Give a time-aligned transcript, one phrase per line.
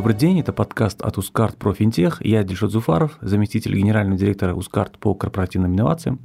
[0.00, 2.24] Добрый день, это подкаст от Ускарт про финтех.
[2.24, 6.20] Я Дильшот Зуфаров, заместитель генерального директора Ускарт по корпоративным инновациям.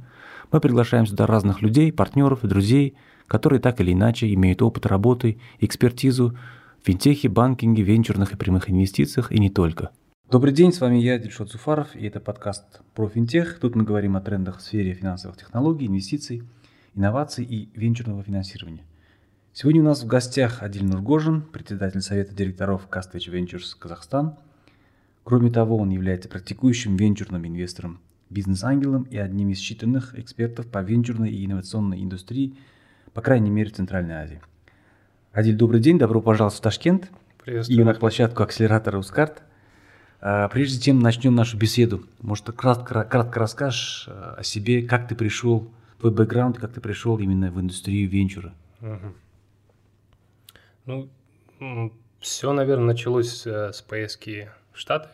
[0.50, 2.96] Мы приглашаем сюда разных людей, партнеров друзей,
[3.26, 6.38] которые так или иначе имеют опыт работы, экспертизу
[6.82, 9.90] в финтехе, банкинге, венчурных и прямых инвестициях и не только.
[10.30, 13.58] Добрый день, с вами я, Дильшот Зуфаров, и это подкаст про финтех.
[13.60, 16.44] Тут мы говорим о трендах в сфере финансовых технологий, инвестиций,
[16.94, 18.86] инноваций и венчурного финансирования–
[19.58, 24.36] Сегодня у нас в гостях Адиль Нургожин, председатель Совета директоров Castage Ventures Казахстан.
[25.24, 31.30] Кроме того, он является практикующим венчурным инвестором, бизнес-ангелом и одним из считанных экспертов по венчурной
[31.30, 32.54] и инновационной индустрии,
[33.14, 34.42] по крайней мере, в Центральной Азии.
[35.32, 37.10] Адиль, добрый день, добро пожаловать в Ташкент
[37.46, 39.42] и на площадку акселератора Ускарт.
[40.20, 45.14] А, прежде чем начнем нашу беседу, может, кратко, кратко расскажешь а, о себе, как ты
[45.14, 48.52] пришел, твой бэкграунд, как ты пришел именно в индустрию венчура.
[48.82, 49.14] Угу.
[50.86, 51.10] Ну,
[52.20, 55.08] все, наверное, началось э, с поездки в Штаты.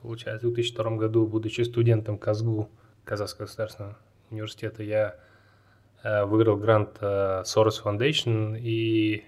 [0.00, 2.70] Получается, в 2002 году, будучи студентом КАЗГУ,
[3.04, 3.98] Казахского государственного
[4.30, 5.16] университета, я
[6.02, 9.24] э, выиграл грант э, Soros Foundation и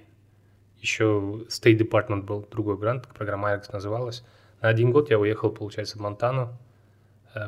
[0.81, 4.25] еще State Department был другой грант, программа IREX называлась.
[4.62, 6.56] На один год я уехал, получается, в Монтану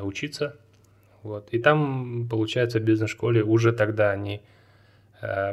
[0.01, 0.55] учиться.
[1.23, 1.49] Вот.
[1.49, 4.43] И там, получается, в бизнес-школе уже тогда они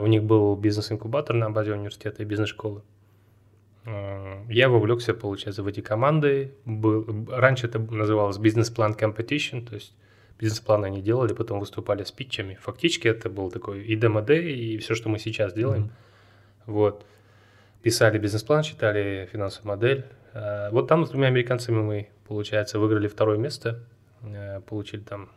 [0.01, 2.83] у них был бизнес-инкубатор на базе университета и бизнес-школы.
[3.85, 6.55] Э, я вовлекся, получается, в эти команды.
[6.65, 9.95] Был, раньше это называлось бизнес-план competition, то есть
[10.39, 12.59] бизнес-план они делали, потом выступали с питчами.
[12.61, 15.85] Фактически это был такой и ДМД, и все, что мы сейчас делаем.
[15.85, 16.73] Mm-hmm.
[16.73, 17.07] Вот.
[17.83, 20.05] Писали бизнес-план, читали финансовую модель.
[20.35, 23.81] Э, вот там с двумя американцами мы, получается, выиграли второе место,
[24.23, 25.31] э, получили там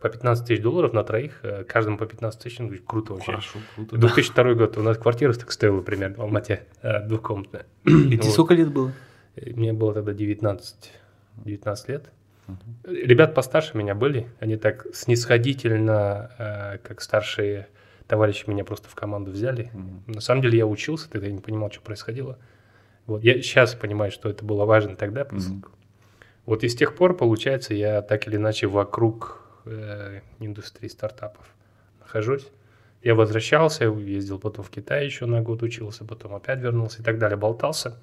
[0.00, 3.32] по 15 тысяч долларов на троих, э, каждому по 15 тысяч, ну, круто вообще.
[3.32, 3.96] Хорошо, круто.
[3.96, 4.54] 2002 да.
[4.54, 7.66] год, у нас квартира так стоила примерно в Алмате, э, двухкомнатная.
[7.84, 8.92] И тебе сколько лет было?
[9.36, 10.92] Мне было тогда 19,
[11.44, 12.10] 19 лет.
[12.84, 17.68] Ребят постарше меня были, они так снисходительно, э, как старшие
[18.08, 19.70] товарищи меня просто в команду взяли.
[20.06, 22.38] На самом деле я учился, тогда я не понимал, что происходило.
[23.06, 23.22] Вот.
[23.22, 25.28] Я сейчас понимаю, что это было важно тогда.
[26.46, 31.46] Вот и с тех пор, получается, я так или иначе вокруг э, индустрии стартапов
[32.00, 32.48] нахожусь.
[33.02, 37.18] Я возвращался, ездил потом в Китай еще на год учился, потом опять вернулся и так
[37.18, 37.98] далее, болтался.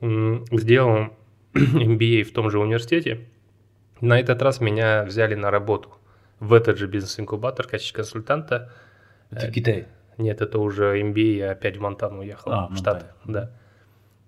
[0.00, 1.10] Сделал
[1.54, 3.28] MBA в том же университете.
[4.00, 5.94] На этот раз меня взяли на работу
[6.40, 8.72] в этот же бизнес-инкубатор в качестве консультанта.
[9.30, 9.86] Это в Китае?
[10.18, 13.06] Нет, это уже MBA, я опять в Монтану уехал, а, в Штаты.
[13.24, 13.50] Да.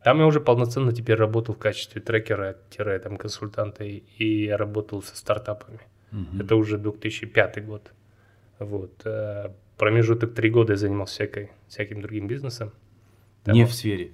[0.05, 5.81] Там я уже полноценно теперь работал в качестве трекера-консультанта, и я работал со стартапами.
[6.13, 6.43] Угу.
[6.43, 7.93] Это уже 2005 год.
[8.59, 9.03] Вот.
[9.05, 12.73] Э, промежуток три года я занимался всякой, всяким другим бизнесом.
[13.45, 14.11] Там, не в сфере?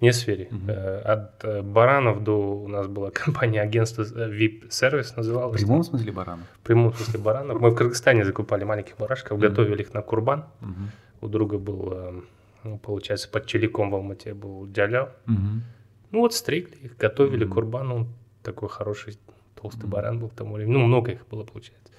[0.00, 0.48] Не в сфере.
[0.50, 0.72] Угу.
[1.04, 2.62] От э, баранов до...
[2.64, 5.60] У нас была компания, агентство VIP-сервис называлось.
[5.60, 6.46] В прямом смысле баранов?
[6.62, 7.60] В прямом смысле баранов.
[7.60, 9.42] Мы в Кыргызстане закупали маленьких барашков, угу.
[9.42, 10.44] готовили их на курбан.
[10.60, 11.26] Угу.
[11.26, 12.22] У друга был,
[12.64, 15.10] ну, получается, под Челиком в Алмате был дяля.
[15.26, 15.60] Угу.
[16.10, 17.54] Ну вот стригли их, готовили угу.
[17.54, 17.92] курбан.
[17.92, 18.08] Он
[18.42, 19.18] такой хороший
[19.64, 20.74] толстый баран был к тому времени.
[20.74, 21.92] Ну, много их было, получается.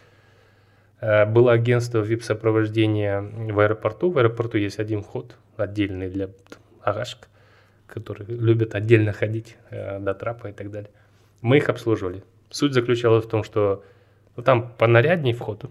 [1.01, 3.21] Э, было агентство VIP-сопровождения
[3.53, 4.11] в аэропорту.
[4.11, 6.29] В аэропорту есть один вход отдельный для
[6.81, 7.27] агашек,
[7.87, 10.91] которые любят отдельно ходить э, до трапа и так далее.
[11.41, 12.23] Мы их обслуживали.
[12.51, 13.83] Суть заключалась в том, что
[14.35, 15.65] ну, там понарядней вход,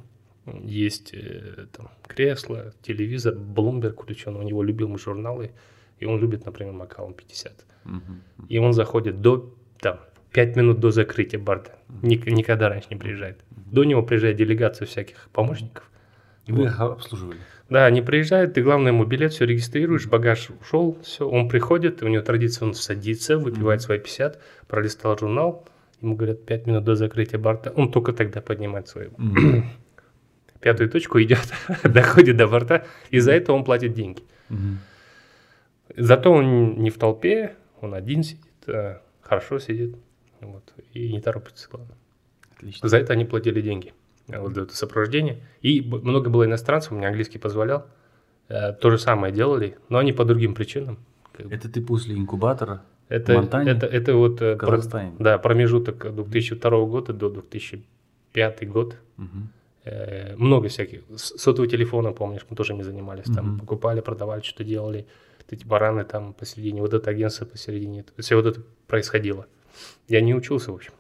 [0.65, 5.53] есть э, там, кресло, телевизор, Bloomberg включен, у него любимые журналы,
[6.01, 7.53] и он любит, например, Макаон 50.
[7.85, 8.47] Угу.
[8.49, 10.01] И он заходит до там,
[10.35, 11.79] 5 минут до закрытия борта.
[12.03, 13.39] Ник- никогда раньше не приезжает.
[13.51, 15.89] До него приезжает делегация всяких помощников.
[16.47, 17.39] И вы их обслуживали?
[17.71, 22.09] Да, они приезжают, ты, главное, ему билет, все регистрируешь, багаж ушел, все, он приходит, у
[22.09, 25.67] него традиция, он садится, выпивает свои 50, пролистал журнал,
[26.03, 29.13] ему говорят 5 минут до закрытия борта, он только тогда поднимает свою
[30.61, 31.47] пятую точку, идет,
[31.85, 34.23] доходит до борта, и за это он платит деньги.
[35.97, 39.97] Зато он не в толпе, он один сидит, а хорошо сидит.
[40.45, 41.97] Вот, и не торопится, главное.
[42.57, 42.89] Отлично.
[42.89, 43.93] За это они платили деньги.
[44.29, 45.43] Вот это сопровождение.
[45.61, 47.87] И много было иностранцев, у меня английский позволял.
[48.49, 50.99] Э, то же самое делали, но они по другим причинам.
[51.39, 53.71] Это ты после инкубатора это, в Монтане?
[53.73, 54.81] Это, это вот э, про,
[55.19, 58.97] да, промежуток 2002 года до 2005 год.
[59.19, 59.29] Угу.
[59.85, 61.03] Э, много всяких.
[61.17, 63.27] Сотового телефона, помнишь, мы тоже не занимались.
[63.27, 63.35] Угу.
[63.35, 65.07] Там покупали, продавали, что-то делали.
[65.51, 68.05] Эти бараны там посередине, вот это агентство посередине.
[68.19, 69.47] Все вот это происходило.
[70.09, 70.93] Я не учился, в общем.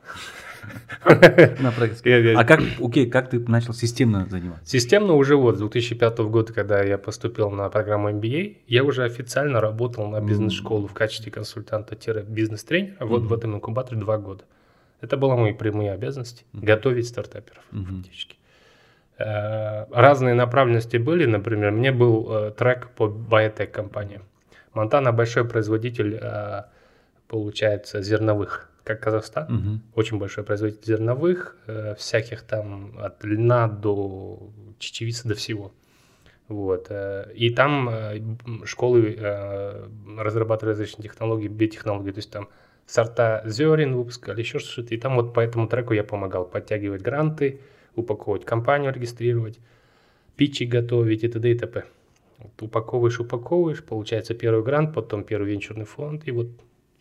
[1.62, 2.34] На практике.
[2.34, 4.66] А как, окей, как ты начал системно заниматься?
[4.66, 9.60] Системно уже вот с 2005 года, когда я поступил на программу MBA, я уже официально
[9.60, 13.04] работал на бизнес-школу в качестве консультанта-бизнес-тренера.
[13.04, 14.44] Вот в этом инкубаторе два года.
[15.00, 18.36] Это были мои прямые обязанности– готовить стартаперов фактически.
[19.18, 24.20] Э, разные направленности были, например, мне был э, трек по биотек компании.
[24.72, 26.64] Монтана большой производитель, э,
[27.34, 29.44] получается, зерновых, как Казахстан.
[29.52, 29.80] Угу.
[29.96, 31.56] Очень большой производитель зерновых,
[31.98, 34.38] всяких там от льна до
[34.78, 35.72] чечевицы до всего.
[36.46, 36.92] Вот.
[37.34, 37.90] И там
[38.64, 39.18] школы
[40.16, 42.48] разрабатывали различные технологии, биотехнологии, то есть там
[42.86, 44.94] сорта зерен выпускали, еще что-то.
[44.94, 47.58] И там вот по этому треку я помогал подтягивать гранты,
[47.96, 49.58] упаковывать компанию, регистрировать,
[50.36, 51.50] питчи готовить и т.д.
[51.50, 51.82] и т.п.
[52.38, 56.46] Вот упаковываешь, упаковываешь, получается первый грант, потом первый венчурный фонд, и вот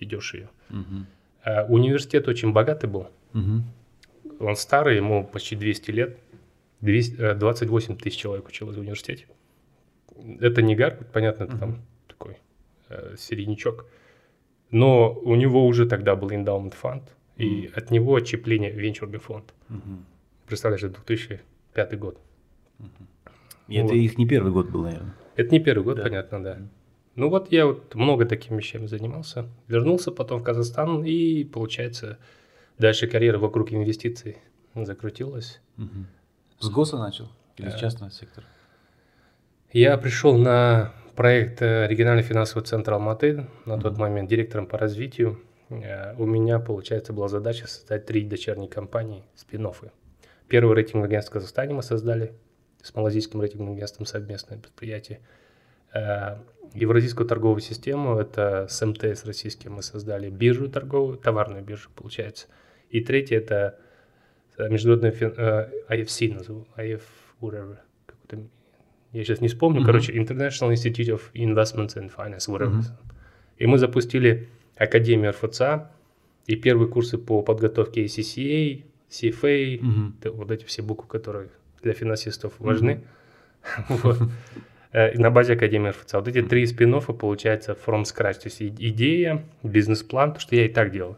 [0.03, 0.49] ведешь ее.
[0.69, 1.05] Угу.
[1.45, 3.07] А, университет очень богатый был.
[3.33, 4.45] Угу.
[4.45, 6.17] Он старый, ему почти 200 лет.
[6.81, 9.25] 200, 28 э, тысяч человек училось в университете.
[10.39, 11.59] Это не Гарвард, понятно, это угу.
[11.59, 12.37] там такой
[12.89, 13.85] э, середнячок.
[14.69, 17.03] Но у него уже тогда был эндаумент фонд,
[17.37, 17.73] и mm.
[17.75, 19.53] от него отчепление венчурный фонд.
[19.69, 19.97] Mm-hmm.
[20.47, 22.17] Представляешь, это 2005 год.
[22.79, 23.05] Mm-hmm.
[23.67, 23.85] И вот.
[23.85, 25.13] это их не первый год был, наверное.
[25.35, 26.03] Это не первый год, да.
[26.03, 26.57] понятно, да.
[27.15, 29.47] Ну вот я вот много такими вещами занимался.
[29.67, 32.17] Вернулся потом в Казахстан, и получается,
[32.79, 34.37] дальше карьера вокруг инвестиций
[34.73, 35.61] закрутилась.
[35.77, 36.05] Mm-hmm.
[36.59, 38.47] С ГОСа начал или с частного сектора?
[39.71, 45.39] Я пришел на проект э, региональный финансовый центр Алматы, на тот момент директором по развитию,
[45.69, 49.91] э, у меня, получается, была задача создать три дочерние компании, спин -оффы.
[50.47, 52.33] Первый рейтинг агентство в Казахстане мы создали,
[52.81, 55.21] с малазийским рейтинговым агентством совместное предприятие.
[56.73, 62.47] Э, евразийскую торговую систему, это с МТС российским мы создали биржу торговую, товарную биржу, получается.
[62.89, 63.79] И третье, это
[64.57, 67.01] международный IFC, назову, IF,
[67.41, 68.47] whatever, какой-то
[69.13, 69.85] я сейчас не вспомню, mm-hmm.
[69.85, 72.79] короче, International Institute of Investment and Finance, whatever.
[72.79, 73.13] Mm-hmm.
[73.59, 75.91] И мы запустили Академию РФЦА
[76.47, 80.31] и первые курсы по подготовке ACCA, CFA, mm-hmm.
[80.31, 81.49] вот эти все буквы, которые
[81.83, 83.03] для финансистов важны.
[83.87, 84.29] Mm-hmm.
[84.93, 86.19] И на базе Академии РФЦА.
[86.19, 88.41] Вот эти три спин получается from scratch.
[88.41, 91.17] То есть идея, бизнес-план, то, что я и так делал.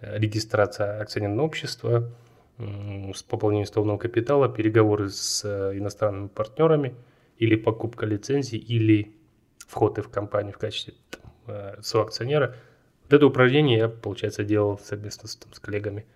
[0.00, 2.10] Э, регистрация акционерного общества,
[2.58, 6.94] с пополнением уставного капитала, переговоры с э, иностранными партнерами–
[7.42, 9.16] или покупка лицензии, или
[9.58, 12.54] вход в компанию в качестве там, э, соакционера.
[13.02, 16.06] Вот это упражнение я, получается, делал совместно с, там, с коллегами.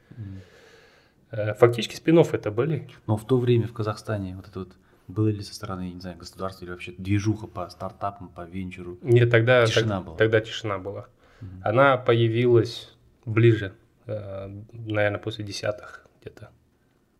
[1.32, 1.54] Mm.
[1.58, 2.88] Фактически спин это были.
[3.08, 4.68] Но в то время в Казахстане вот это вот
[5.08, 8.98] было ли со стороны, не знаю, государства или вообще движуха по стартапам, по венчуру?
[9.02, 10.16] Нет, тогда тишина так, была.
[10.16, 11.08] Тогда тишина была.
[11.40, 11.46] Mm.
[11.64, 12.94] Она появилась
[13.24, 13.74] ближе,
[14.06, 16.50] э, наверное, после десятых где-то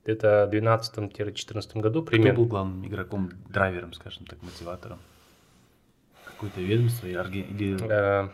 [0.07, 2.33] где-то в 2012-2014 году примерно.
[2.33, 4.99] Кто был главным игроком, драйвером, скажем так, мотиватором?
[6.25, 7.77] Какое-то ведомство или...
[7.91, 8.29] Э,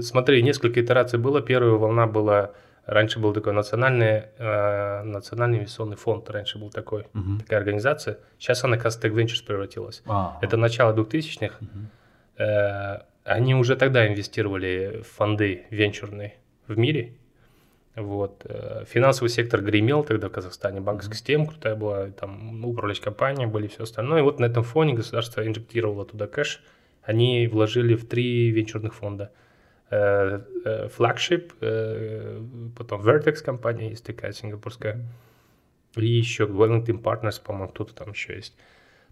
[0.00, 1.40] смотри, несколько итераций было.
[1.40, 2.52] Первая волна была...
[2.86, 7.38] Раньше был такой национальный, э, национальный инвестиционный фонд, раньше был такой, угу.
[7.38, 8.18] такая организация.
[8.38, 10.02] Сейчас она Castec Ventures превратилась.
[10.06, 10.44] А-а-а.
[10.44, 11.58] Это начало 2000-х.
[11.60, 12.42] Угу.
[12.42, 16.34] Э, они уже тогда инвестировали в фонды венчурные
[16.66, 17.14] в мире.
[17.94, 18.44] Вот.
[18.46, 23.68] Э, финансовый сектор гремел тогда в Казахстане, банковская система крутая была, там управляющие компании были,
[23.68, 24.20] все остальное.
[24.20, 26.62] И вот на этом фоне государство инжектировало туда кэш.
[27.02, 29.30] Они вложили в три венчурных фонда.
[29.92, 31.52] Э, э, Flagship,
[32.74, 35.04] потом Vertex компания есть такая сингапурская.
[35.96, 38.54] И еще Wellington Partners, по-моему, кто-то там еще есть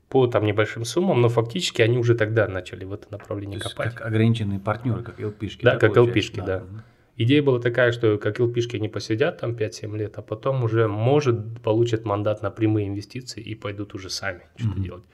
[0.08, 3.94] по там небольшим суммам, но фактически они уже тогда начали в это направление То копать.
[3.94, 5.62] Как ограниченные партнеры, как LP-шки.
[5.62, 6.60] Да, да как LP-шки, да.
[6.60, 6.84] да.
[7.16, 11.60] Идея была такая, что как ЛПшки не посидят там 5-7 лет, а потом уже, может,
[11.62, 14.82] получат мандат на прямые инвестиции и пойдут уже сами что-то mm-hmm.
[14.82, 15.04] делать.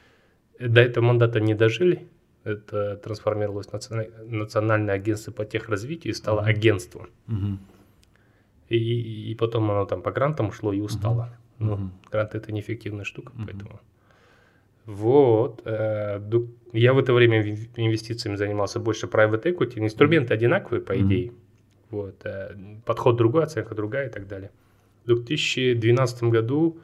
[0.60, 2.08] До этого мандата не дожили,
[2.46, 6.50] это трансформировалось в национальное агентство по техразвитию и стало mm-hmm.
[6.50, 7.08] агентством.
[7.28, 7.56] Mm-hmm.
[8.68, 11.22] И, и потом оно там по грантам ушло и устало.
[11.22, 11.64] Mm-hmm.
[11.64, 12.10] Ну, mm-hmm.
[12.10, 13.44] гранты это неэффективная штука, mm-hmm.
[13.46, 13.80] поэтому...
[14.86, 15.62] Вот.
[15.64, 16.20] Э,
[16.72, 17.42] я в это время
[17.76, 19.78] инвестициями занимался больше private equity.
[19.78, 20.36] Инструменты mm-hmm.
[20.36, 21.28] одинаковые, по идее.
[21.28, 21.46] Mm-hmm
[21.90, 22.14] вот.
[22.24, 24.50] Э, подход другой, оценка другая и так далее.
[25.04, 26.78] В 2012 году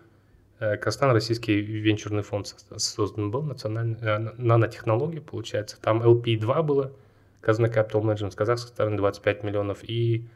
[0.76, 5.80] Казахстан российский венчурный фонд создан был, национальный, э, нанотехнологии, получается.
[5.80, 6.92] Там LP2 было,
[7.40, 10.28] Казна Capital Management, казахской стороны 25 миллионов и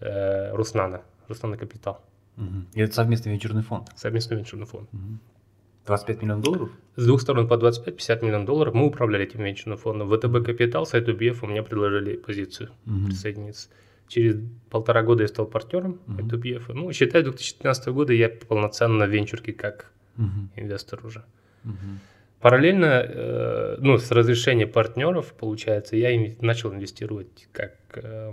[0.00, 2.04] э, Руснана, Руснана Капитал.
[2.36, 2.66] Угу.
[2.74, 3.88] И это совместный венчурный фонд?
[3.94, 4.88] Совместный венчурный фонд.
[4.92, 5.18] Угу.
[5.86, 6.70] 25 миллионов долларов?
[6.96, 8.74] С двух сторон по 25-50 миллионов долларов.
[8.74, 10.08] Мы управляли этим венчурным фондом.
[10.10, 13.06] ВТБ Капитал, сайт UBF у меня предложили позицию угу.
[13.06, 13.68] присоединиться.
[14.12, 14.36] Через
[14.70, 16.26] полтора года я стал партнером Мгм.
[16.28, 16.72] ITBF.
[16.74, 20.50] Ну, считай, 2015 года я полноценно на венчурке как Мгм.
[20.56, 21.22] инвестор уже.
[21.64, 22.00] Мгм.
[22.40, 28.32] Параллельно, э, ну, с разрешения партнеров, получается, я инв- начал инвестировать как э,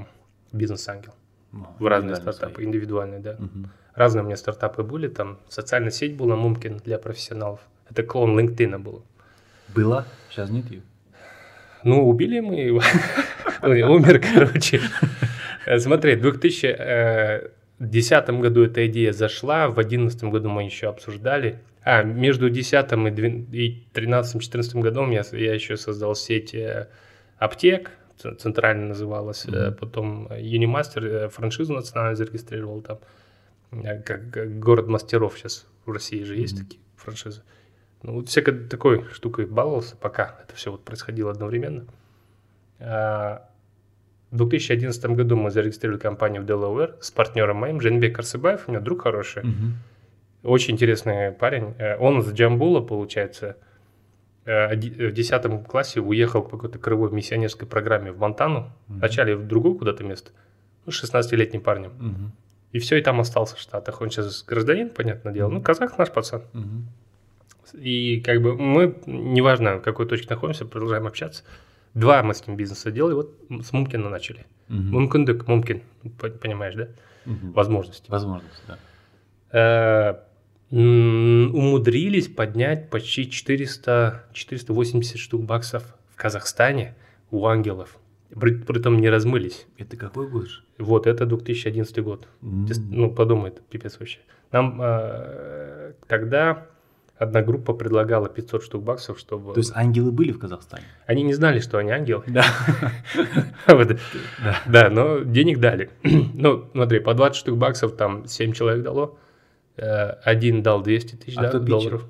[0.51, 1.13] бизнес-ангел
[1.53, 2.65] Ну, в разные стартапы, свои.
[2.65, 3.35] индивидуальные, да.
[3.39, 3.69] Мгм.
[3.95, 7.59] Разные у меня стартапы были, там социальная сеть была Мумкин для профессионалов.
[7.89, 9.03] Это клон LinkedIn был.
[9.75, 10.81] Была, сейчас нет ее.
[11.83, 12.81] Ну, убили мы его.
[13.61, 14.81] Умер, короче.
[15.65, 21.59] Э, Смотри, в 2010 году эта идея зашла, в 2011 году мы еще обсуждали.
[21.83, 26.87] А, между 10 и двен- и 13-14 годом я, я еще создал сеть э,
[27.37, 27.91] аптек,
[28.37, 29.75] центрально называлась, э, Мгм.
[29.75, 32.99] потом Юнимастер, э, франшизу национально зарегистрировал там,
[33.71, 36.63] э, как, как город мастеров сейчас в России же есть Мгм.
[36.65, 37.41] такие франшизы.
[38.03, 41.85] Ну, вот всякой такой штукой баловался, пока это все вот происходило одновременно.
[42.79, 43.48] А,
[44.31, 48.79] В 2011 году мы зарегистрировали компанию в Delaware с партнером моим, Женбек Арсыбаев, у меня
[48.79, 49.73] друг хороший, Мгм.
[50.43, 51.73] очень интересный парень.
[51.79, 53.57] Э, Он с Джамбула, получается,
[54.45, 58.99] э, оди- в 10 классе уехал по какой-то кривой миссионерской программе в Монтану, Мгм.
[58.99, 60.31] вначале в другое куда-то место,
[60.85, 61.91] ну, 16-летним парнем.
[61.99, 62.31] Мгм.
[62.71, 63.99] И все, и там остался в Штатах.
[64.01, 66.43] Он сейчас гражданин, понятное дело, ну, казах наш пацан.
[66.53, 66.87] Мгм.
[67.73, 71.43] И как бы мы, неважно, в какой точке находимся, продолжаем общаться.
[71.93, 74.45] Два мы с ним бизнеса делали, вот с Мумкина начали.
[74.67, 74.91] Мгм.
[74.91, 75.81] Мумкиндык, Мумкин,
[76.41, 76.87] понимаешь, да?
[77.25, 78.09] Возможности.
[78.09, 78.77] Возможность, да.
[79.51, 80.19] Э,
[80.71, 86.95] Умудрились поднять почти 400, 480 штук баксов в Казахстане
[87.31, 87.97] у ангелов.
[88.39, 89.65] При, притом не размылись.
[89.77, 90.47] Это какой год?
[90.77, 92.27] Вот, это 2011 год.
[92.69, 94.19] С- Ну, подумай, это пипец вообще.
[94.51, 96.67] Нам э, тогда
[97.19, 99.53] одна группа предлагала 500 штук баксов, чтобы...
[99.53, 100.85] То есть ангелы были в Казахстане?
[101.05, 102.23] Они не знали, что они ангелы.
[102.27, 102.43] Да.
[103.67, 103.97] Вот.
[104.65, 104.89] Да.
[104.89, 105.89] Но денег дали.
[106.33, 109.19] Ну, смотри, по 20 штук баксов там 7 человек дало.
[109.75, 112.05] Э, Один дал 200 тысяч А долларов.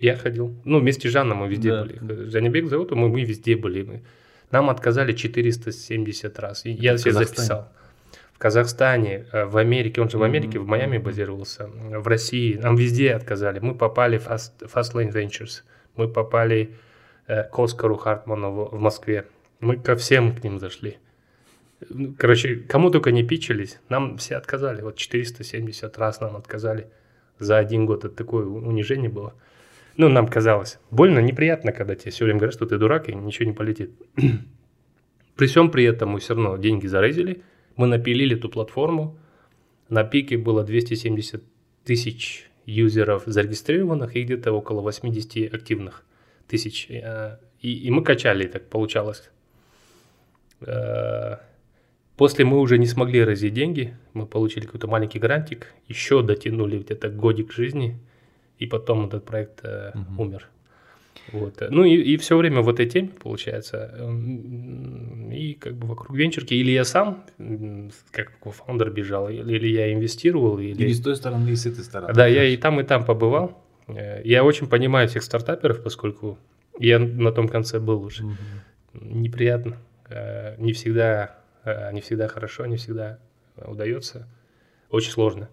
[0.00, 0.54] Я ходил.
[0.64, 2.28] Ну, вместе с Жанном мы везде были.
[2.28, 4.02] Жанебек зовут, мы, везде были.
[4.50, 6.64] Нам отказали 470 раз.
[6.64, 7.46] Я в себе Казахстане?
[7.46, 7.72] записал.
[8.38, 12.76] В Казахстане, э, в Америке, он же в Америке, в Майами базировался, в России, нам
[12.76, 13.58] везде отказали.
[13.58, 15.62] Мы попали в Fast, Fastlane Ventures,
[15.96, 16.76] мы попали
[17.26, 19.24] э, к Оскару Хартману в, в Москве.
[19.58, 20.98] Мы ко всем к ним зашли.
[21.88, 24.82] Ну, Короче, кому только не пичились, нам все отказали.
[24.82, 26.86] Вот 470 раз нам отказали
[27.40, 28.04] за один год.
[28.04, 29.34] Это такое унижение было.
[29.96, 30.78] Ну, нам казалось.
[30.92, 33.90] Больно, неприятно, когда тебе все время говорят, что ты дурак и ничего не полетит.
[35.36, 37.42] При всем при этом мы все равно деньги зарезили.
[37.78, 39.16] Мы напилили эту платформу.
[39.88, 41.42] На пике было 270
[41.84, 46.04] тысяч юзеров зарегистрированных и где-то около 80 активных
[46.46, 46.86] тысяч.
[46.90, 49.30] Э, И, и мы качали, так получалось.
[50.60, 51.36] Э,
[52.16, 53.94] После мы уже не смогли разить деньги.
[54.12, 55.72] Мы получили какой-то маленький грантик.
[55.86, 57.96] Еще дотянули где-то годик жизни.
[58.58, 60.20] И потом этот проект э, Мгм.
[60.20, 60.48] умер.
[61.32, 61.62] Вот.
[61.70, 63.94] Ну и, и все время в этой теме, получается.
[63.98, 66.54] М, И как бы вокруг венчурки.
[66.54, 67.24] Или я сам,
[68.10, 70.82] как фаундер бежал, или, или я инвестировал, или...
[70.84, 72.14] Или с той стороны, и с этой стороны.
[72.14, 73.62] Да, я и там, и там побывал.
[73.88, 76.38] Э, Я очень понимаю всех стартаперов, поскольку
[76.78, 78.24] я на том конце был уже.
[78.24, 78.36] Мгм.
[78.94, 79.76] Неприятно.
[80.10, 83.18] Э, Не всегда, э, не всегда хорошо, не всегда
[83.56, 84.26] удается.
[84.90, 85.48] Очень сложно.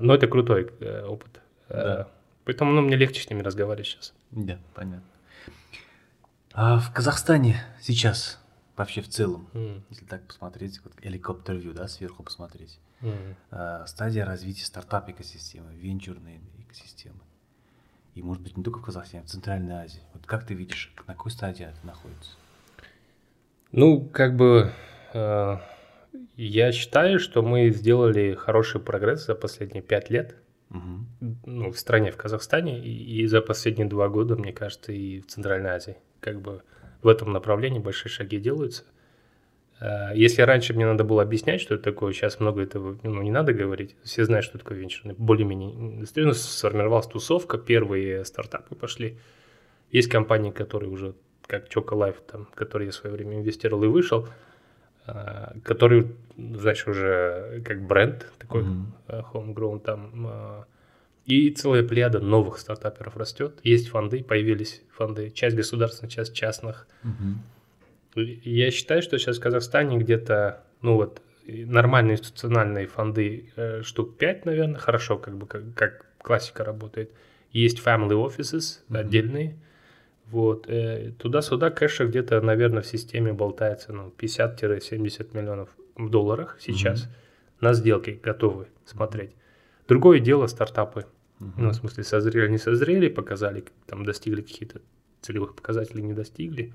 [0.00, 0.68] Но это крутой
[1.06, 1.40] опыт.
[1.68, 2.08] Да.
[2.44, 4.14] Поэтому ну, мне легче с ними разговаривать сейчас.
[4.34, 5.06] Да, понятно.
[6.52, 8.40] А в Казахстане сейчас
[8.76, 13.36] вообще в целом, М, если так посмотреть, вот helicopter да, сверху посмотреть, м.
[13.50, 17.20] а, стадия развития стартап-экосистемы, венчурной экосистемы.
[18.14, 20.02] И, может быть, не только в Казахстане, а в Центральной Азии.
[20.14, 22.32] Вот как ты видишь, на какой стадии это находится?
[23.72, 24.72] Ну, как бы
[25.12, 25.56] э,
[26.36, 30.36] я считаю, что мы сделали хороший прогресс за последние пять лет.
[30.74, 31.38] Мгм.
[31.46, 35.26] ну, в стране, в Казахстане, и, и за последние два года, мне кажется, и в
[35.26, 35.96] Центральной Азии.
[36.20, 36.62] Как бы
[37.00, 38.82] в этом направлении большие шаги делаются.
[39.80, 43.30] Э, Если раньше мне надо было объяснять, что это такое, сейчас много этого ну, не
[43.30, 43.94] надо говорить.
[44.02, 45.14] Все знают, что такое венчурный.
[45.16, 46.32] Более-менее индустрия.
[46.32, 49.18] Сформировалась тусовка, первые стартапы пошли.
[49.92, 51.14] Есть компании, которые уже,
[51.46, 54.28] как Choco Life, там, которые я в свое время инвестировал и вышел,
[55.62, 56.06] который,
[56.36, 58.64] знаешь, уже как бренд такой,
[59.08, 60.26] э, homegrown там.
[60.28, 60.64] э,
[61.26, 63.58] И целая плеяда новых стартаперов растет.
[63.62, 66.86] Есть фонды, появились фонды, часть государственных, часть частных.
[68.16, 74.16] И Я считаю, что сейчас в Казахстане где-то, ну вот, нормальные институциональные фонды э, штук
[74.16, 77.10] 5, наверное, хорошо, как бы, как, как классика работает.
[77.52, 78.98] Есть family offices Мгм.
[79.00, 79.56] отдельные.
[80.30, 87.08] Вот, э, туда-сюда кэша где-то, наверное, в системе болтается, ну, 50-70 миллионов в долларах сейчас,
[87.60, 89.30] на сделки готовы смотреть.
[89.86, 91.06] Другое дело стартапы.
[91.56, 94.80] Ну, в смысле, созрели, не созрели, показали, там достигли какие-то
[95.20, 96.72] целевых показателей, не достигли.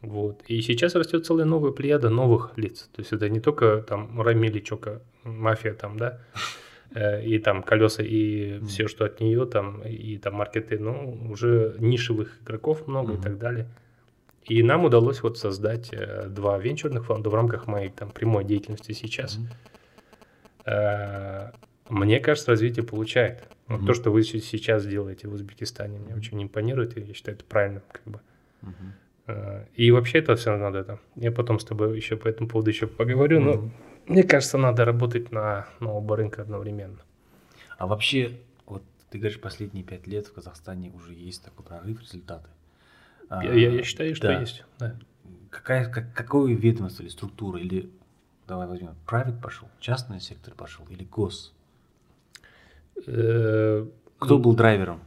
[0.00, 0.42] Вот.
[0.46, 2.88] И сейчас растет целая новая плеяда новых лиц.
[2.92, 6.20] То есть это не только там Рамили Чока, мафия там, да,
[7.22, 12.40] и там колеса и все, что от нее там, и там маркеты, ну, уже нишевых
[12.42, 13.68] игроков много и так далее.
[14.44, 18.92] И нам удалось вот создать э, два венчурных фонда в рамках моей там прямой деятельности
[18.92, 19.38] сейчас.
[20.66, 21.50] Э,
[21.88, 23.44] мне кажется, развитие получает.
[23.68, 27.44] Вот то, что вы сейчас делаете в Узбекистане, мне очень импонирует, и я считаю, это
[27.44, 28.20] правильно, как бы.
[29.28, 30.98] Э, И вообще это все надо это.
[31.14, 33.70] Я потом с тобой еще по этому поводу еще поговорю, но
[34.10, 36.98] мне кажется, надо работать на, на оба рынка одновременно.
[37.78, 42.48] А вообще, вот ты говоришь, последние пять лет в Казахстане уже есть такой прорыв, результаты.
[43.28, 44.40] А, Я, я- я считаю, что да.
[44.40, 44.64] есть.
[44.78, 44.96] да.
[45.50, 47.90] Какая, как, какое ведомство или структура, или
[48.46, 51.52] давай возьмем, private пошел, частный сектор пошел или гос?
[53.06, 53.86] Э,
[54.18, 55.00] Кто был драйвером?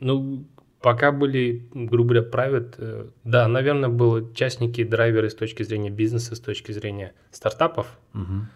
[0.00, 0.44] Ну,
[0.86, 6.36] пока были, грубо говоря, private, э, да, наверное, были частники, драйверы с точки зрения бизнеса,
[6.36, 7.98] с точки зрения стартапов.
[8.12, 8.46] Мгм.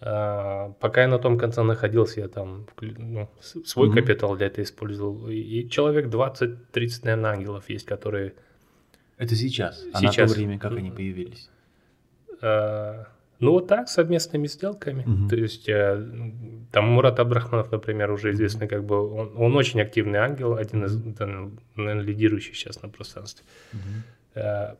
[0.00, 3.28] А, пока я на том конце находился, я там ну,
[3.64, 3.96] свой Мгм.
[3.96, 5.28] капитал для этого использовал.
[5.28, 8.34] И, человек 20-30, наверное, ангелов есть, которые...
[9.18, 10.30] Это сейчас, а на Сейчас.
[10.30, 11.50] то время как они появились?
[12.40, 15.04] а, ну, вот так, совместными сделками.
[15.06, 15.28] Мгм.
[15.28, 16.06] То есть, э,
[16.72, 20.96] там Мурат Абдрахманов, например, уже известный, как бы, он, он очень активный ангел, один из,
[20.96, 21.26] да,
[21.74, 23.44] наверное, лидирующих сейчас на пространстве.
[24.34, 24.74] Э,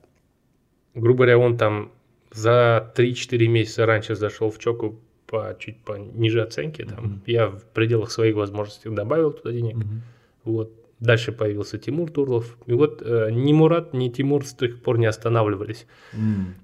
[0.94, 1.92] грубо говоря, он там
[2.32, 6.84] за 3-4 месяца раньше зашел в чоку по чуть по ниже оценки.
[6.84, 7.04] Там.
[7.04, 7.22] Мгм.
[7.26, 9.76] Я в пределах своих возможностей добавил туда денег.
[9.76, 10.02] Мгм.
[10.44, 10.72] Вот.
[11.00, 12.56] Дальше появился Тимур Турлов.
[12.66, 15.86] И вот э, ни Мурат, ни Тимур с тех пор не останавливались.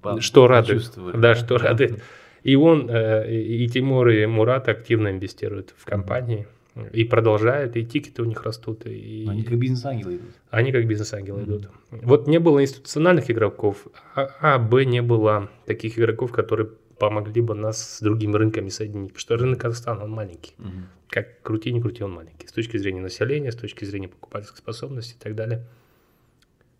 [0.00, 0.90] По- Что радует.
[1.14, 2.02] Да, что радует.
[2.42, 6.46] И он, э, и Тимур, и Мурат активно инвестируют в компании.
[6.94, 8.86] И продолжают, и тикеты у них растут.
[8.86, 9.26] И...
[9.28, 10.30] Они как бизнес-ангелы идут.
[10.50, 11.68] Они как бизнес-ангелы идут.
[11.90, 16.70] Вот не было институциональных игроков, а, а б не было таких игроков, которые
[17.02, 19.08] помогли бы нас с другими рынками соединить.
[19.08, 20.54] Потому что рынок Казахстана, он маленький.
[20.58, 20.86] Мгм.
[21.08, 22.46] Как крути, не крути, он маленький.
[22.46, 25.64] С точки зрения населения, с точки зрения покупательской способности и так далее.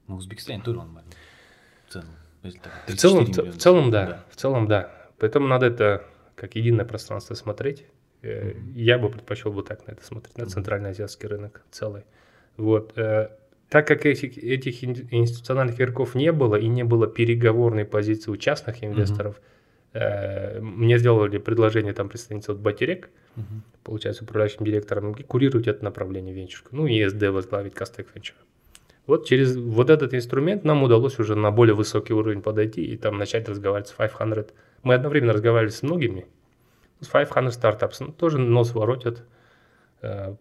[0.07, 1.17] Ну, в Узбекистане тоже он маленький.
[1.89, 2.07] В целом.
[2.87, 3.53] В целом, 34 в, миллиона.
[3.53, 4.25] в целом, да.
[4.31, 5.09] В целом, да.
[5.19, 6.05] Поэтому надо это
[6.37, 7.85] как единое пространство смотреть.
[8.23, 12.03] Э, Я бы предпочел бы так на это смотреть, на центральноазиатский рынок целый.
[12.57, 12.93] Вот.
[12.97, 13.29] э,
[13.71, 18.37] Так как этих, этих ин- институциональных игроков не было и не было переговорной позиции у
[18.37, 19.41] частных инвесторов, э,
[19.95, 23.63] мне сделали предложение там представительство от Батерек, Мгм.
[23.83, 26.69] получается, управляющим директором, курировать это направление венчурка.
[26.73, 28.37] Ну и СД возглавить Кастек Венчур.
[29.07, 33.19] Вот через вот этот инструмент нам удалось уже на более высокий уровень подойти и там
[33.19, 34.55] начать разговаривать с 500.
[34.83, 36.27] Мы одновременно разговаривали с многими.
[37.01, 39.25] С 500 стартапс ну, тоже нос воротят.
[40.03, 40.37] Э,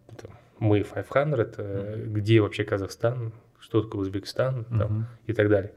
[0.60, 5.72] мы 500, э, где вообще Казахстан, что такое Узбекистан там, и так далее.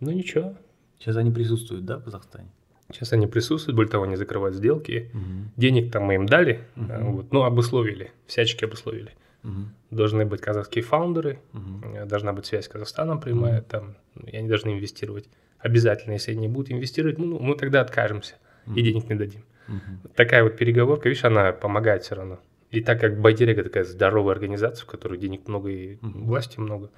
[0.00, 0.56] Ну ничего,
[0.98, 2.48] Сейчас они присутствуют, да, в Казахстане?
[2.94, 5.10] Сейчас они присутствуют, более того, они закрывают сделки.
[5.12, 5.50] Мгм.
[5.56, 9.12] Денег там мы им дали, э, вот, ну, обусловили, всячески обусловили.
[9.42, 9.74] Мгм.
[9.90, 14.70] Должны быть казахские фаундеры, э, должна быть связь с Казахстаном прямая, там, и они должны
[14.70, 15.28] инвестировать.
[15.58, 18.34] Обязательно, если они не будут инвестировать, ну, мы тогда откажемся
[18.74, 19.42] и денег не дадим.
[19.68, 20.00] Мгм.
[20.14, 22.38] Такая вот переговорка, видишь, она помогает все равно.
[22.70, 26.24] И так как Байтерека такая здоровая организация, в которой денег много и Мгм.
[26.26, 26.90] власти много,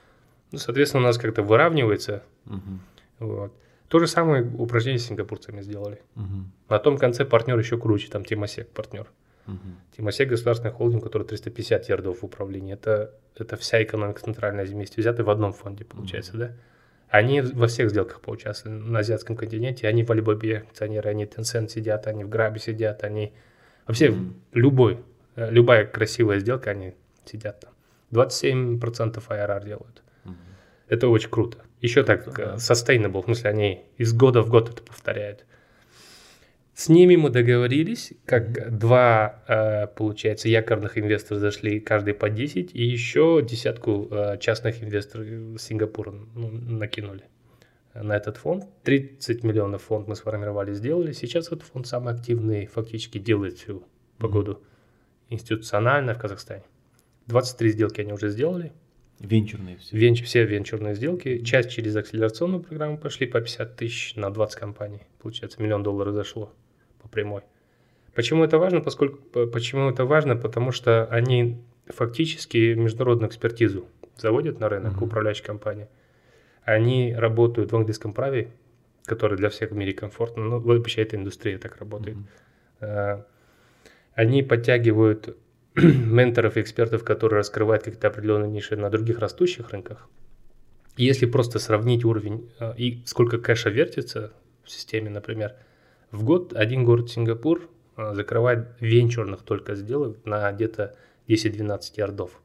[0.52, 2.22] ну, соответственно, у нас как-то выравнивается.
[2.44, 2.80] Мгм.
[3.18, 3.52] Вот.
[3.88, 6.00] То же самое упражнение с сингапурцами сделали.
[6.14, 6.52] Мгм.
[6.68, 9.06] На том конце партнер еще круче, там Тимосек партнер.
[9.46, 9.76] Мгм.
[9.96, 12.74] Тимосек государственный холдинг, который 350 ярдов в управлении.
[12.74, 16.52] Это, это вся экономика Центральной Азии вместе взятая в одном фонде, получается, да?
[17.08, 19.86] Они во всех сделках поучаствовали на азиатском континенте.
[19.86, 23.32] Они в Алибабе акционеры, они в Tencent сидят, они в Грабе сидят, они...
[23.86, 24.34] Вообще Мгм.
[24.52, 24.98] любой,
[25.36, 26.94] э, любая красивая сделка, они
[27.24, 27.70] сидят там.
[28.10, 30.02] 27% IRR делают.
[30.88, 31.58] Это очень круто.
[31.80, 35.44] Еще так э, sustainable, в смысле они из года в год это повторяют.
[36.74, 42.84] С ними мы договорились, как два, э, получается, якорных инвестора зашли каждый по 10, и
[42.84, 45.26] еще десятку э, частных инвесторов
[45.60, 47.24] Сингапура ну, накинули
[47.94, 48.66] на этот фонд.
[48.84, 51.12] 30 миллионов фонд мы сформировали, сделали.
[51.12, 53.82] Сейчас этот фонд самый активный, фактически делает всю
[54.18, 54.62] погоду
[55.30, 56.64] институционально в Казахстане.
[57.26, 58.72] 23 сделки они уже сделали.
[59.20, 59.96] Венчурные все.
[59.96, 61.38] Венч, все венчурные сделки.
[61.42, 65.00] Часть через акселерационную программу пошли по 50 тысяч на 20 компаний.
[65.22, 66.52] Получается, миллион долларов зашло
[67.00, 67.42] по прямой.
[68.14, 68.80] Почему это важно?
[68.80, 70.36] Поскольку, по- почему это важно?
[70.36, 75.04] Потому что они фактически международную экспертизу заводят на рынок, Мгм.
[75.04, 75.88] управляющие компании.
[76.64, 78.50] Они работают в английском праве,
[79.04, 82.16] которое для всех в мире комфортно, ну, вообще эта индустрия так работает.
[82.80, 83.24] Mm-hmm.
[84.14, 85.36] Они подтягивают
[85.76, 90.08] менторов и экспертов, которые раскрывают какие-то определенные ниши на других растущих рынках.
[90.96, 94.32] Если просто сравнить уровень э, и сколько кэша вертится
[94.64, 95.54] в системе, например,
[96.10, 100.96] в год один город Сингапур э, закрывает венчурных только сделок на где-то
[101.28, 102.40] 10-12 ярдов.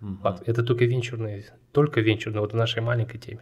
[0.00, 0.28] Угу.
[0.46, 3.40] Это только венчурные, только венчурные, вот в нашей маленькой теме.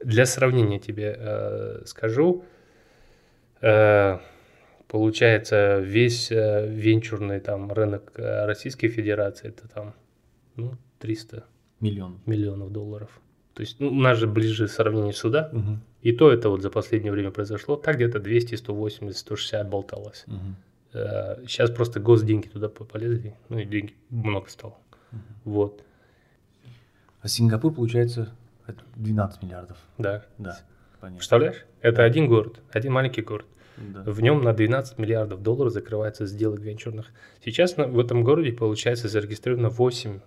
[0.00, 2.44] Для сравнения тебе э, скажу,
[3.62, 4.18] э,
[4.88, 9.94] получается весь э, венчурный там рынок э, Российской Федерации это там
[10.56, 11.44] ну 300
[11.80, 13.10] миллионов миллионов долларов.
[13.54, 15.78] То есть ну, у нас же ближе сравнение суда, угу.
[16.02, 20.24] и то это вот за последнее время произошло, так где-то 200, 180, 160 болталось.
[20.26, 20.98] Угу.
[21.46, 24.76] Сейчас просто госденьги туда полезли, ну и деньги много стало.
[25.12, 25.20] Угу.
[25.44, 25.84] Вот.
[27.22, 28.30] А Сингапур, получается,
[28.96, 29.78] 12 миллиардов.
[29.98, 30.24] Да.
[30.38, 30.58] Да.
[31.00, 31.18] Понятно.
[31.18, 31.64] Представляешь?
[31.80, 32.04] Это да.
[32.04, 33.46] один город, один маленький город.
[33.76, 34.02] Да.
[34.04, 37.12] В нем на 12 миллиардов долларов закрывается сделок венчурных.
[37.44, 40.20] Сейчас в этом городе, получается, зарегистрировано 8,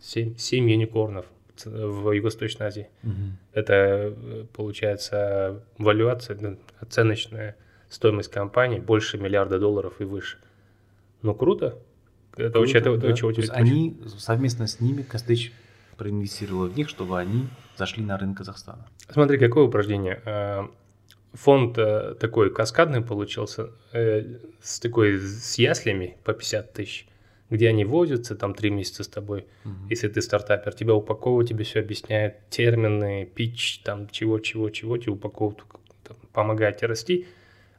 [0.00, 1.26] 7, 7 юникорнов
[1.64, 2.88] в Юго-Восточной Азии.
[3.02, 3.12] Угу.
[3.52, 7.56] Это, э, получается, валюация, оценочная
[7.88, 10.38] стоимость компании больше миллиарда долларов и выше.
[11.20, 11.78] Ну, круто.
[12.36, 13.08] Это круто, это, да.
[13.08, 15.52] очень, очень, они совместно с ними, Костыч
[15.98, 18.86] проинвестировал в них, чтобы они зашли на рынок Казахстана.
[19.10, 20.22] Смотри, какое упражнение.
[21.32, 27.06] Э, фонд э, такой каскадный получился, с такой с яслями по 50 тысяч
[27.52, 29.74] где они возятся, там три месяца с тобой, угу.
[29.90, 35.62] если ты стартапер, тебя упаковывают, тебе все объясняют, термины, пич, там чего-чего-чего, тебе упаковывают,
[36.02, 37.26] там, помогают тебе расти.